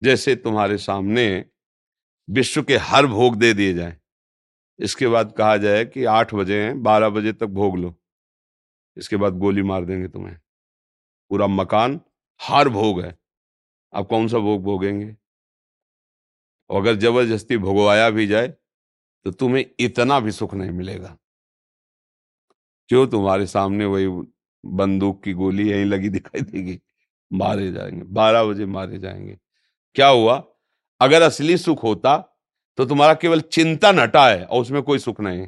जैसे 0.02 0.34
तुम्हारे 0.36 0.78
सामने 0.78 1.44
विश्व 2.28 2.62
के 2.62 2.76
हर 2.78 3.06
भोग 3.06 3.36
दे 3.36 3.52
दिए 3.54 3.74
जाए। 3.74 3.96
इसके 4.78 5.08
बाद 5.08 5.32
कहा 5.32 5.56
जाए 5.56 5.84
कि 5.84 6.04
आठ 6.06 6.34
बजे 6.34 6.62
हैं, 6.62 6.82
बारह 6.82 7.08
बजे 7.08 7.32
तक 7.32 7.46
भोग 7.48 7.76
लो। 7.78 7.94
इसके 8.96 9.16
बाद 9.16 9.38
गोली 9.38 9.62
मार 9.62 9.84
देंगे 9.84 10.08
तुम्हें। 10.08 10.36
पूरा 11.32 11.46
मकान 11.46 12.00
हर 12.40 12.68
भोग 12.68 13.00
है। 13.02 13.16
आप 13.92 14.06
कौन 14.06 14.26
सा 14.28 14.38
भोग 14.38 14.62
भोगेंगे? 14.62 15.14
और 16.70 16.80
अगर 16.82 16.96
ज़बरदस्ती 16.96 17.56
भोगवाया 17.58 18.08
भी 18.10 18.26
जाए 18.26 18.48
तो 19.26 19.30
तुम्हें 19.32 19.64
इतना 19.80 20.18
भी 20.20 20.32
सुख 20.32 20.54
नहीं 20.54 20.70
मिलेगा। 20.70 21.16
क्यों? 22.90 23.06
तुम्हारे 23.06 23.46
सामने 23.46 23.84
वही 23.84 24.06
बंदूक 24.64 25.22
की 25.24 25.32
गोली 25.32 25.70
यहीं 25.70 25.84
लगी 25.84 26.08
दिखाई 26.08 26.40
देगी। 26.42 26.78
मारे 27.30 27.70
जाएँगे। 27.72 28.02
बारह 28.04 28.44
बजे 28.44 28.66
मारे 28.66 28.98
जाएँगे। 28.98 29.38
क्या 29.96 30.08
हुआ? 30.08 30.36
अगर 31.00 31.22
असली 31.22 31.56
सुख 31.58 31.82
होता 31.82 32.16
तो 32.78 32.84
तुम्हारा 32.84 33.14
केवल 33.14 33.40
चिंतन 33.52 33.98
हटा 33.98 34.28
है 34.28 34.44
और 34.44 34.60
उसमें 34.62 34.82
कोई 34.82 34.98
सुख 34.98 35.20
नहीं। 35.20 35.46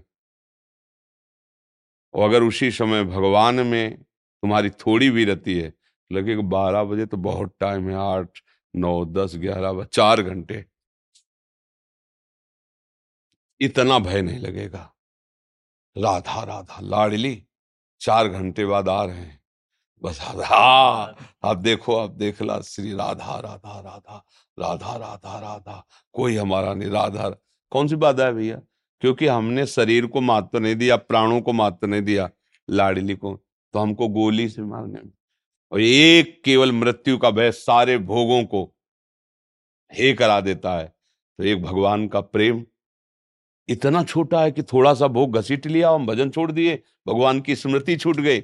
और 2.15 2.29
अगर 2.29 2.43
उसी 2.43 2.71
समय 2.71 3.05
भगवान 3.05 3.55
में 3.67 4.05
तुम्हारी 4.45 4.71
थोड़ी 4.71 5.11
भी 5.11 5.25
रहती 5.25 5.59
है। 5.59 5.73
लगेगा 6.13 6.43
बारह 6.43 6.83
बजे 6.85 7.07
तो 7.07 7.17
बहुत 7.17 7.55
टाइम 7.61 7.89
है, 7.89 7.97
आठ, 7.97 8.39
नौ, 8.77 9.05
दस, 9.05 9.37
ग्यारह 9.37 9.85
चार 9.85 10.23
घंटे। 10.23 10.65
इतना 13.61 13.99
भय 13.99 14.23
नहीं 14.23 14.39
लगेगा। 14.39 14.95
राधा 15.97 16.43
राधा, 16.45 16.81
लाडली, 16.81 17.47
चार 18.01 18.29
घंटे 18.29 18.67
बाद 18.67 18.89
आ 18.89 19.05
रहे 19.05 19.17
हैं। 19.17 19.41
बस 20.03 20.21
हाँ 20.21 21.17
आप 21.45 21.57
देखो 21.57 21.97
आप 21.97 22.11
देख 22.11 22.43
ला, 22.43 22.61
श्री 22.61 22.93
राधा 22.95 23.39
राधा 23.41 23.81
राधा 23.81 24.27
राधा 24.59 24.97
राधा 24.97 25.39
राधा, 25.41 25.87
कोई 26.13 26.37
हमारा 26.37 26.75
नहीं, 26.75 26.91
राधा 26.91 27.31
कौन 27.71 27.89
सी 27.89 27.97
बात 27.97 28.21
है 28.21 28.33
भैया? 28.33 28.61
क्योंकि 29.01 29.27
हमने 29.27 29.67
शरीर 29.67 30.07
को 30.07 30.21
महत्व 30.21 30.59
नहीं 30.59 30.77
दिया, 30.77 30.97
प्राणों 30.97 31.41
को 31.41 31.53
महत्व 31.53 31.87
नहीं 31.87 32.03
दिया, 32.03 32.31
लाडली 32.71 33.15
को। 33.15 33.41
तो 33.75 33.79
हमको 33.79 34.09
गोली 34.09 34.49
से 34.49 34.63
मारने 34.63 35.01
और 35.73 35.81
एक 35.81 36.41
केवल 36.45 36.73
मृत्यु 36.73 37.17
का 37.19 37.31
भय 37.31 37.51
सारे 37.53 37.97
भोगों 37.99 38.45
को 38.45 38.63
हे 39.93 40.13
करा 40.13 40.41
देता 40.41 40.77
है। 40.79 40.87
तो 41.39 41.45
एक 41.45 41.63
भगवान 41.63 42.07
का 42.09 42.21
प्रेम 42.21 42.65
इतना 43.69 44.03
छोटा 44.05 44.43
है 44.43 44.51
कि 44.51 44.63
थोड़ा 44.63 44.93
सा 44.95 45.07
भोग 45.09 45.37
घसीट 45.37 45.67
लिया, 45.67 45.91
हम 45.91 46.07
भजन 46.07 46.31
छोड़ 46.31 46.51
दिए, 46.53 46.83
भगवान 47.09 47.41
की 47.41 47.57
स्मृति 47.57 47.97
छूट 47.97 48.17
गई। 48.17 48.41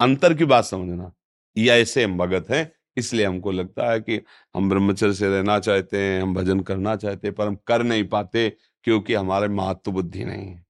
अंतर 0.00 0.34
की 0.34 0.44
बात 0.44 0.64
समझना, 0.64 1.12
ये 1.56 1.70
ऐसे 1.72 2.04
हम 2.04 2.16
भगत 2.18 2.50
हैं, 2.50 2.72
इसलिए 2.96 3.26
हमको 3.26 3.52
लगता 3.52 3.90
है 3.90 4.00
कि 4.00 4.20
हम 4.54 4.68
ब्रह्मचर्य 4.70 5.14
से 5.14 5.28
रहना 5.28 5.58
चाहते 5.58 5.98
हैं, 5.98 6.22
हम 6.22 6.34
भजन 6.34 6.60
करना 6.60 6.96
चाहते 6.96 7.28
हैं, 7.28 7.34
पर 7.34 7.46
हम 7.46 7.56
कर 7.66 7.82
नहीं 7.82 8.04
पाते 8.04 8.48
क्योंकि 8.84 9.14
हमारे 9.14 9.48
महत्व 9.48 9.92
बुद्धि 9.92 10.24
नहीं 10.24 10.48
है। 10.48 10.64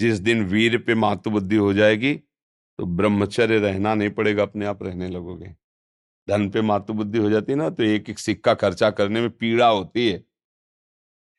जिस 0.00 0.18
दिन 0.18 0.44
वीर 0.44 0.78
पे 0.78 0.94
महत्व 0.94 1.30
बुद्धि 1.30 1.56
हो 1.56 1.72
जाएगी 1.72 2.18
तो 2.80 2.86
ब्रह्मचर्य 2.86 3.58
रहना 3.58 3.94
नहीं 3.94 4.10
पड़ेगा, 4.10 4.42
अपने 4.42 4.66
आप 4.66 4.82
रहने 4.82 5.08
लगोगे। 5.08 5.46
धन 6.28 6.48
पे 6.50 6.60
मातु 6.60 6.92
बुद्धि 6.92 7.18
हो 7.18 7.30
जाती 7.30 7.52
है 7.52 7.58
ना 7.58 7.68
तो 7.70 7.82
एक 7.82 8.08
एक 8.10 8.18
सिक्का 8.18 8.54
खर्चा 8.54 8.90
करने 8.90 9.20
में 9.20 9.30
पीड़ा 9.30 9.66
होती 9.68 10.08
है। 10.08 10.22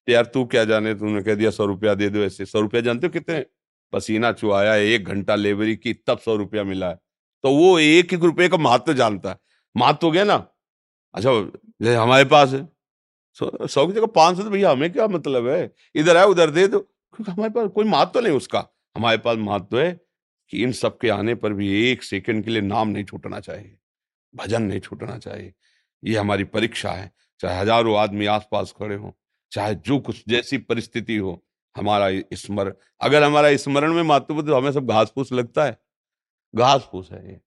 यार 0.07 0.25
तू 0.25 0.43
क्या 0.45 0.65
जाने, 0.65 0.93
तूने 0.95 1.21
कह 1.23 1.35
दिया 1.35 1.51
सौ 1.51 1.65
रुपया 1.65 1.93
दे 1.93 2.09
दो 2.09 2.19
ऐसे। 2.19 2.45
सौ 2.45 2.61
रुपया 2.61 2.81
जानते 2.81 3.07
हो 3.07 3.13
कितने? 3.13 3.45
पसीना 3.93 4.31
चुआया 4.31 4.75
एक 4.75 5.05
घंटा 5.05 5.35
लेबरी 5.35 5.75
की, 5.75 5.93
तब 5.93 6.19
सौ 6.19 6.35
रुपया 6.35 6.63
मिला 6.63 6.89
है। 6.89 6.99
तो 7.43 7.55
वो 7.55 7.79
एक 7.79 8.13
एक 8.13 8.23
रुपये 8.23 8.49
का 8.49 8.57
महत्व 8.57 8.93
जानता 8.93 9.29
है। 9.29 9.37
महत्व 9.77 10.07
हो 10.07 10.11
गया 10.11 10.23
ना। 10.23 10.35
अच्छा 11.13 12.01
हमारे 12.01 12.25
पास 12.25 12.53
है। 12.53 12.67
सौ 13.35 13.87
की 13.87 13.93
जगह 13.93 14.05
पाँच 14.05 14.37
सौ 14.37 14.43
तो 14.43 14.49
भैया, 14.49 14.71
हमें 14.71 14.91
क्या 14.93 15.07
मतलब 15.07 15.47
है? 15.47 15.73
इधर 15.95 16.17
आए 16.17 16.25
उधर 16.25 16.49
दे 16.49 16.67
दो। 16.67 16.79
क्योंकि 16.79 17.31
हमारे 17.31 17.49
पास 17.49 17.69
कोई 17.75 17.85
महत्व 17.85 18.19
नहीं 18.19 18.33
उसका। 18.33 18.65
हमारे 18.97 19.17
पास 19.17 19.37
महत्व 19.37 19.79
है 19.79 20.10
कि 20.51 20.63
इन 20.63 20.71
सब 20.73 20.97
के 20.97 21.09
आने 21.09 21.35
पर 21.35 21.53
भी 21.53 21.69
एक 21.81 22.03
सेकंड 22.03 22.43
के 22.45 22.51
लिए 22.51 22.61
नाम 22.61 22.87
नहीं 22.87 23.03
छूटना 23.05 23.39
चाहिए, 23.39 23.77
भजन 24.33 24.61
नहीं 24.63 24.79
छूटना 24.79 25.17
चाहिए। 25.19 25.53
ये 26.03 26.17
हमारी 26.17 26.43
परीक्षा 26.45 26.91
है, 26.91 27.11
चाहे 27.41 27.59
हज़ारों 27.59 27.97
आदमी 27.97 28.25
आसपास 28.27 28.73
खड़े 28.79 28.95
हों, 28.95 29.11
चाहे 29.51 29.75
जो 29.77 29.99
कुछ 29.99 30.23
जैसी 30.27 30.57
परिस्थिति 30.59 31.17
हो, 31.17 31.41
हमारा 31.75 32.09
स्मरण 32.35 32.73
अगर 33.01 33.23
हमारा 33.23 33.55
स्मरण 33.57 33.93
में 33.93 34.03
मातृ 34.03 34.41
तो 34.41 34.55
हमें 34.55 34.71
सब 34.71 34.87
घास 34.87 35.11
फूस 35.15 35.31
लगता 35.33 35.65
है। 35.65 35.77
घास 36.53 36.87
फूस 36.91 37.11
है 37.11 37.27
ये, 37.27 37.39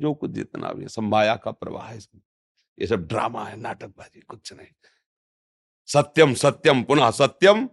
जो 0.00 0.14
कुछ 0.14 0.30
जितना 0.30 0.72
भी 0.72 0.88
सब 0.88 1.02
माया 1.04 1.36
का 1.36 1.50
प्रवाह 1.52 1.86
है 1.86 1.96
इसमें। 1.96 2.20
ये 2.78 2.86
सब 2.86 3.06
ड्रामा 3.08 3.44
है, 3.44 3.56
नाटकबाजी, 3.56 4.20
कुछ 4.20 4.52
नहीं। 4.52 4.66
सत्यम 5.88 6.34
सत्यम, 6.36 6.82
पुनः 6.82 7.10
सत्यम 7.12 7.68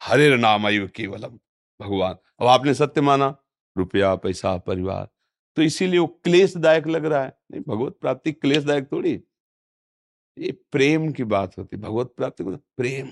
हरे 0.00 0.36
नाम 0.36 0.68
केवलम। 0.88 1.38
भगवान, 1.80 2.16
अब 2.40 2.46
आपने 2.48 2.74
सत्य 2.74 3.00
माना? 3.00 3.34
रुपया, 3.76 4.14
पैसा, 4.14 4.56
परिवार। 4.56 5.08
तो 5.56 5.62
इसीलिए 5.62 6.00
वो 6.00 6.06
क्लेशदायक 6.06 6.86
लग 6.86 7.04
रहा 7.04 7.24
है। 7.24 7.38
नहीं, 7.50 7.62
भगवत 7.68 7.98
प्राप्ति 8.00 8.32
क्लेशदायक 8.32 8.92
थोड़ी। 8.92 9.22
ये 10.38 10.52
प्रेम 10.52 11.12
की 11.12 11.24
बात 11.24 11.58
होती 11.58 11.76
भगवत 11.76 12.14
प्राप्ति 12.16 12.44
को 12.44 12.50
प्रेम। 12.50 13.06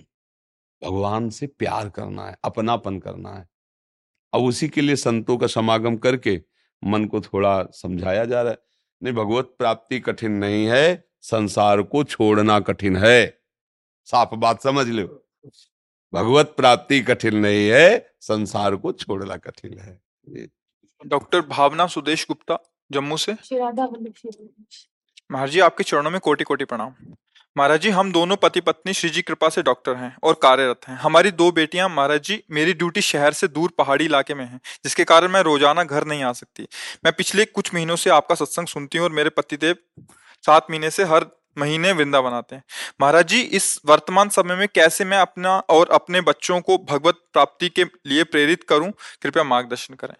भगवान 0.84 1.30
से 1.30 1.46
प्यार 1.46 1.88
करना 1.88 2.26
है, 2.26 2.36
अपनापन 2.44 2.98
करना 2.98 3.30
है। 3.30 3.48
अब 4.34 4.42
उसी 4.42 4.68
के 4.68 4.80
लिए 4.80 4.96
संतों 4.96 5.36
का 5.36 5.46
समागम 5.46 5.96
करके 5.96 6.42
मन 6.84 7.04
को 7.04 7.20
थोड़ा 7.20 7.64
समझाया 7.64 8.24
जा 8.24 8.42
रहा 8.42 8.52
है। 8.52 8.58
नहीं, 9.02 9.14
भगवत 9.14 9.54
प्राप्ति 9.58 10.00
कठिन 10.00 10.32
नहीं 10.32 10.66
है, 10.66 11.08
संसार 11.20 11.82
को 11.82 12.04
छोड़ना 12.04 12.60
कठिन 12.60 12.96
है। 12.96 13.40
साफ़ 14.04 14.34
बात 14.34 14.62
समझ 14.62 14.88
लो। 14.88 15.28
भगवत 16.14 16.54
प्राप्ति 16.56 17.00
कठिन 17.00 17.36
नहीं 17.36 17.68
है, 17.68 18.14
संसार 18.20 18.76
को 18.76 18.92
छोड़ना 18.92 19.36
कठिन 19.36 19.78
है। 19.78 20.03
डॉक्टर 21.02 21.40
भावना 21.48 21.86
सुदेश 21.88 22.24
गुप्ता 22.28 22.58
जम्मू 22.90 23.16
से। 23.16 23.32
महाराज 25.30 25.50
जी 25.50 25.60
आपके 25.60 25.84
चरणों 25.84 26.10
में 26.10 26.20
कोटि 26.20 26.44
कोटि 26.44 26.64
प्रणाम। 26.64 26.94
महाराज 27.56 27.80
जी 27.80 27.90
हम 27.90 28.10
दोनों 28.12 28.36
पति 28.36 28.60
पत्नी 28.60 28.92
श्री 28.92 29.10
जी 29.10 29.22
कृपा 29.22 29.48
से 29.48 29.62
डॉक्टर 29.62 29.96
हैं 29.96 30.14
और 30.22 30.34
कार्यरत 30.42 30.88
हैं। 30.88 30.96
हमारी 30.96 31.30
दो 31.32 31.50
बेटियाँ 31.52 31.88
महाराज 31.88 32.22
जी 32.22 32.42
मेरी 32.50 32.72
ड्यूटी 32.74 33.00
शहर 33.02 33.32
से 33.32 33.48
दूर 33.48 33.72
पहाड़ी 33.78 34.04
इलाके 34.04 34.34
में 34.34 34.44
है 34.44 34.58
जिसके 34.84 35.04
कारण 35.04 35.30
मैं 35.30 35.42
रोज़ाना 35.42 35.84
घर 35.84 36.04
नहीं 36.04 36.22
आ 36.22 36.32
सकती। 36.32 36.66
मैं 37.04 37.12
पिछले 37.12 37.44
कुछ 37.44 37.72
महीनों 37.74 37.96
से 37.96 38.10
आपका 38.10 38.34
सत्संग 38.34 38.66
सुनती 38.66 38.98
हूँ 38.98 39.04
और 39.04 39.12
मेरे 39.12 39.30
पतिदेव 39.30 39.76
सात 40.44 40.66
महीने 40.70 40.90
से 40.90 41.04
हर 41.04 41.26
महीने 41.58 41.92
वृंदावन 41.92 42.32
आते 42.32 42.56
हैं। 42.56 42.64
महाराज 43.00 43.28
जी, 43.28 43.40
इस 43.40 43.80
वर्तमान 43.86 44.28
समय 44.28 44.56
में 44.56 44.68
कैसे 44.68 45.04
मैं 45.04 45.18
अपना 45.18 45.58
और 45.58 45.90
अपने 45.90 46.20
बच्चों 46.20 46.60
को 46.60 46.78
भगवत 46.78 47.14
प्राप्ति 47.32 47.68
के 47.68 47.84
लिए 47.84 48.24
प्रेरित 48.24 48.64
करूँ? 48.64 48.92
कृपया 49.22 49.44
मार्गदर्शन 49.44 49.94
करें। 49.94 50.14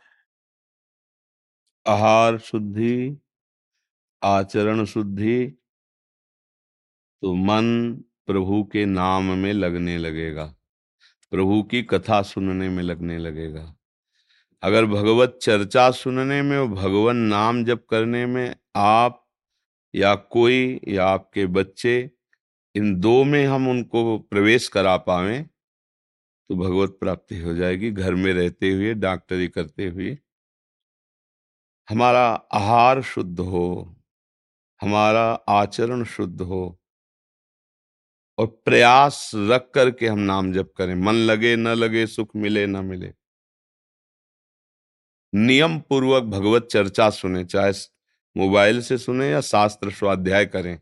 आहार 1.86 2.38
शुद्धि, 2.38 3.18
आचरण 4.22 4.84
शुद्धि 4.84 5.46
तो 7.22 7.34
मन 7.34 7.92
प्रभु 8.26 8.64
के 8.64 8.84
नाम 8.86 9.24
में 9.24 9.52
लगने 9.52 9.98
लगेगा। 9.98 10.54
प्रभु 11.30 11.62
की 11.62 11.82
कथा 11.82 12.22
सुनने 12.22 12.68
में 12.68 12.82
लगने 12.82 13.18
लगेगा। 13.18 13.74
अगर 14.62 14.86
भगवत 14.86 15.38
चर्चा 15.42 15.90
सुनने 15.90 16.42
में 16.42 16.74
भगवान 16.74 17.16
नाम 17.16 17.64
जप 17.64 17.86
करने 17.90 18.26
में 18.26 18.56
आप 18.76 19.23
या 19.94 20.14
कोई 20.14 20.80
या 20.88 21.06
आपके 21.06 21.46
बच्चे, 21.46 22.10
इन 22.74 22.94
दो 23.00 23.24
में 23.24 23.44
हम 23.46 23.68
उनको 23.68 24.18
प्रवेश 24.20 24.68
करा 24.68 24.96
पाए 24.98 25.42
तो 26.50 26.56
भगवत 26.56 26.96
प्राप्ति 27.00 27.38
हो 27.40 27.54
जाएगी। 27.54 27.90
घर 27.90 28.14
में 28.14 28.32
रहते 28.32 28.70
हुए, 28.70 28.94
डॉक्टरी 28.94 29.48
करते 29.48 29.86
हुए। 29.86 30.16
हमारा 31.88 32.26
आहार 32.54 33.02
शुद्ध 33.02 33.40
हो, 33.40 33.96
हमारा 34.80 35.24
आचरण 35.50 36.04
शुद्ध 36.04 36.40
हो, 36.42 36.78
और 38.38 38.46
प्रयास 38.64 39.30
रख 39.34 39.70
करके 39.74 40.06
हम 40.06 40.18
नाम 40.18 40.52
जप 40.52 40.72
करें। 40.76 40.94
मन 40.94 41.14
लगे, 41.14 41.56
न 41.56 41.68
लगे, 41.68 42.06
सुख 42.06 42.36
मिले, 42.36 42.66
न 42.66 42.84
मिले। 42.84 43.12
नियम 45.32 45.78
पूर्वक 45.80 46.22
भगवत 46.24 46.68
चर्चा 46.72 47.10
सुने, 47.10 47.44
चाहे 47.44 47.72
मोबाइल 48.36 48.80
से 48.82 48.98
सुने 48.98 49.30
या 49.30 49.40
शास्त्र 49.40 49.90
स्वाध्याय 49.90 50.46
करें। 50.46 50.80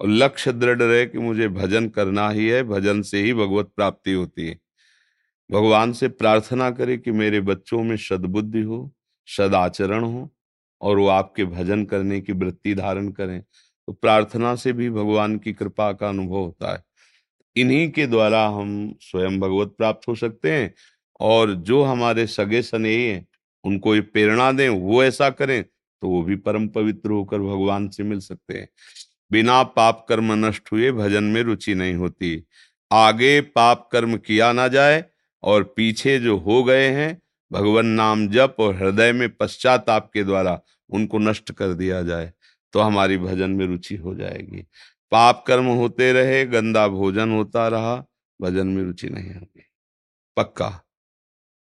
और 0.00 0.08
लक्ष्य 0.08 0.52
दृढ़ 0.52 0.82
रहे 0.82 1.06
कि 1.06 1.18
मुझे 1.18 1.48
भजन 1.48 1.88
करना 1.88 2.30
ही 2.30 2.48
है, 2.48 2.62
भजन 2.62 3.02
से 3.02 3.22
ही 3.22 3.34
भगवत 3.34 3.66
प्राप्ति 3.76 4.12
होती 4.12 4.48
है। 4.48 4.60
भगवान 5.50 5.92
से 5.92 6.08
प्रार्थना 6.08 6.70
करें 6.70 6.98
कि 6.98 7.10
मेरे 7.10 7.40
बच्चों 7.40 7.82
में 7.82 7.96
सदबुद्धि 7.96 8.60
हो 8.60 8.92
सदाचरण 9.26 10.04
हो 10.04 10.34
और 10.80 10.98
वो 10.98 11.06
आपके 11.06 11.44
भजन 11.44 11.84
करने 11.84 12.20
की 12.20 12.32
वृत्ति 12.32 12.74
धारण 12.74 13.08
करें। 13.08 13.42
तो 13.86 13.92
प्रार्थना 13.92 14.54
से 14.54 14.72
भी 14.72 14.90
भगवान 14.90 15.38
की 15.38 15.52
कृपा 15.52 15.92
का 15.92 16.08
अनुभव 16.08 16.36
होता 16.36 16.72
है। 16.72 16.84
इन्हीं 17.56 17.90
के 17.90 18.06
द्वारा 18.06 18.46
हम 18.46 18.94
स्वयं 19.00 19.40
भगवत 19.40 19.68
प्राप्त 19.68 20.08
हो 20.08 20.14
सकते 20.14 20.52
हैं 20.52 20.74
और 21.20 21.54
जो 21.54 21.82
हमारे 21.82 22.26
सगे 22.26 22.62
स्नेही 22.62 23.04
हैं, 23.04 23.28
उनको 23.64 23.94
ये 23.94 24.00
प्रेरणा 24.00 24.52
दें, 24.52 24.68
वो 24.68 25.04
ऐसा 25.04 25.30
करें 25.30 25.64
तो 26.02 26.08
वो 26.08 26.22
भी 26.22 26.36
परम 26.36 26.68
पवित्र 26.68 27.10
होकर 27.10 27.38
भगवान 27.38 27.88
से 27.88 28.02
मिल 28.02 28.20
सकते 28.20 28.58
हैं। 28.58 28.68
बिना 29.30 29.62
पाप 29.62 30.04
कर्म 30.08 30.32
नष्ट 30.46 30.72
हुए 30.72 30.92
भजन 30.92 31.24
में 31.24 31.42
रुचि 31.42 31.74
नहीं 31.74 31.94
होती। 31.94 32.42
आगे 32.90 33.40
पाप 33.40 33.88
कर्म 33.92 34.16
किया 34.16 34.52
ना 34.52 34.68
जाए 34.68 35.04
और 35.42 35.62
पीछे 35.76 36.18
जो 36.18 36.36
हो 36.38 36.62
गए 36.64 36.88
हैं, 36.88 37.20
भगवान 37.50 37.86
नाम 37.86 38.28
जप 38.28 38.56
और 38.58 38.74
हृदय 38.76 39.12
में 39.12 39.28
पश्चाताप 39.30 40.10
के 40.14 40.24
द्वारा 40.24 40.60
उनको 40.90 41.18
नष्ट 41.18 41.52
कर 41.52 41.74
दिया 41.74 42.02
जाए 42.02 42.32
तो 42.74 42.80
हमारी 42.80 43.18
भजन 43.18 43.50
में 43.50 43.66
रुचि 43.66 43.96
हो 43.96 44.14
जाएगी। 44.14 44.66
पाप 45.12 45.44
कर्म 45.46 45.66
होते 45.66 46.12
रहे, 46.12 46.44
गंदा 46.46 46.86
भोजन 46.88 47.30
होता 47.30 47.66
रहा, 47.68 47.96
भजन 48.40 48.66
में 48.66 48.82
रुचि 48.84 49.08
नहीं 49.08 49.34
होगी। 49.34 49.62
पक्का। 50.36 50.68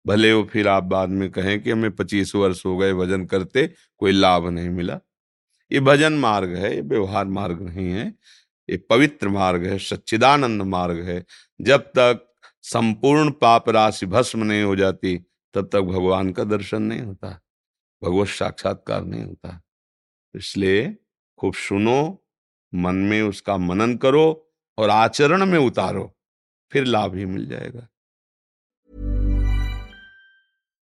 भले 0.06 0.32
वो 0.32 0.44
फिर 0.44 0.68
आप 0.68 0.84
बाद 0.84 1.08
में 1.08 1.30
कहें 1.30 1.62
कि 1.62 1.70
हमें 1.70 1.90
पच्चीस 1.90 2.34
वर्ष 2.34 2.66
हो 2.66 2.76
गए, 2.76 2.92
भजन 2.92 3.24
करते, 3.26 3.74
कोई 3.98 4.12
लाभ 4.12 4.48
नहीं 4.48 4.68
मिला। 4.68 5.00
ये 5.72 5.80
भजन 5.80 6.12
मार्ग 6.12 6.54
है, 6.54 6.74
ये 6.74 6.80
व्यवहार 6.80 7.24
मार्ग 7.24 7.62
नहीं 7.62 7.90
है, 7.90 8.14
ये 8.70 8.76
पवित्र 8.76 9.28
मार्ग 9.28 9.66
है, 9.66 9.78
सच्चिदानंद 9.78 10.62
मार्ग 10.62 11.00
है। 11.00 11.24
जब 11.60 11.80
तक 11.80 12.34
संपूर्ण 12.62 13.30
पाप 13.30 13.68
राशि 13.68 14.06
भस्म 14.06 14.44
नहीं 14.44 14.62
हो 14.62 14.76
जाती, 14.76 15.16
तब 15.54 15.68
तक 15.72 15.80
भगवान 15.80 16.32
का 16.32 16.44
दर्शन 16.44 16.82
नहीं 16.82 17.00
होता, 17.00 17.40
भगवत 18.04 18.28
साक्षात्कार 18.28 19.04
नहीं 19.04 19.24
होता। 19.24 19.62
इसलिए 20.34 20.96
खूब 21.38 21.54
सुनो, 21.54 22.24
मन 22.74 22.94
में 22.94 23.22
उसका 23.22 23.56
मनन 23.56 23.96
करो 23.96 24.52
और 24.78 24.90
आचरण 24.90 25.46
में 25.46 25.58
उतारो, 25.58 26.16
फिर 26.72 26.84
लाभ 26.84 27.14
ही 27.14 27.24
मिल 27.24 27.46
जाएगा। 27.48 27.88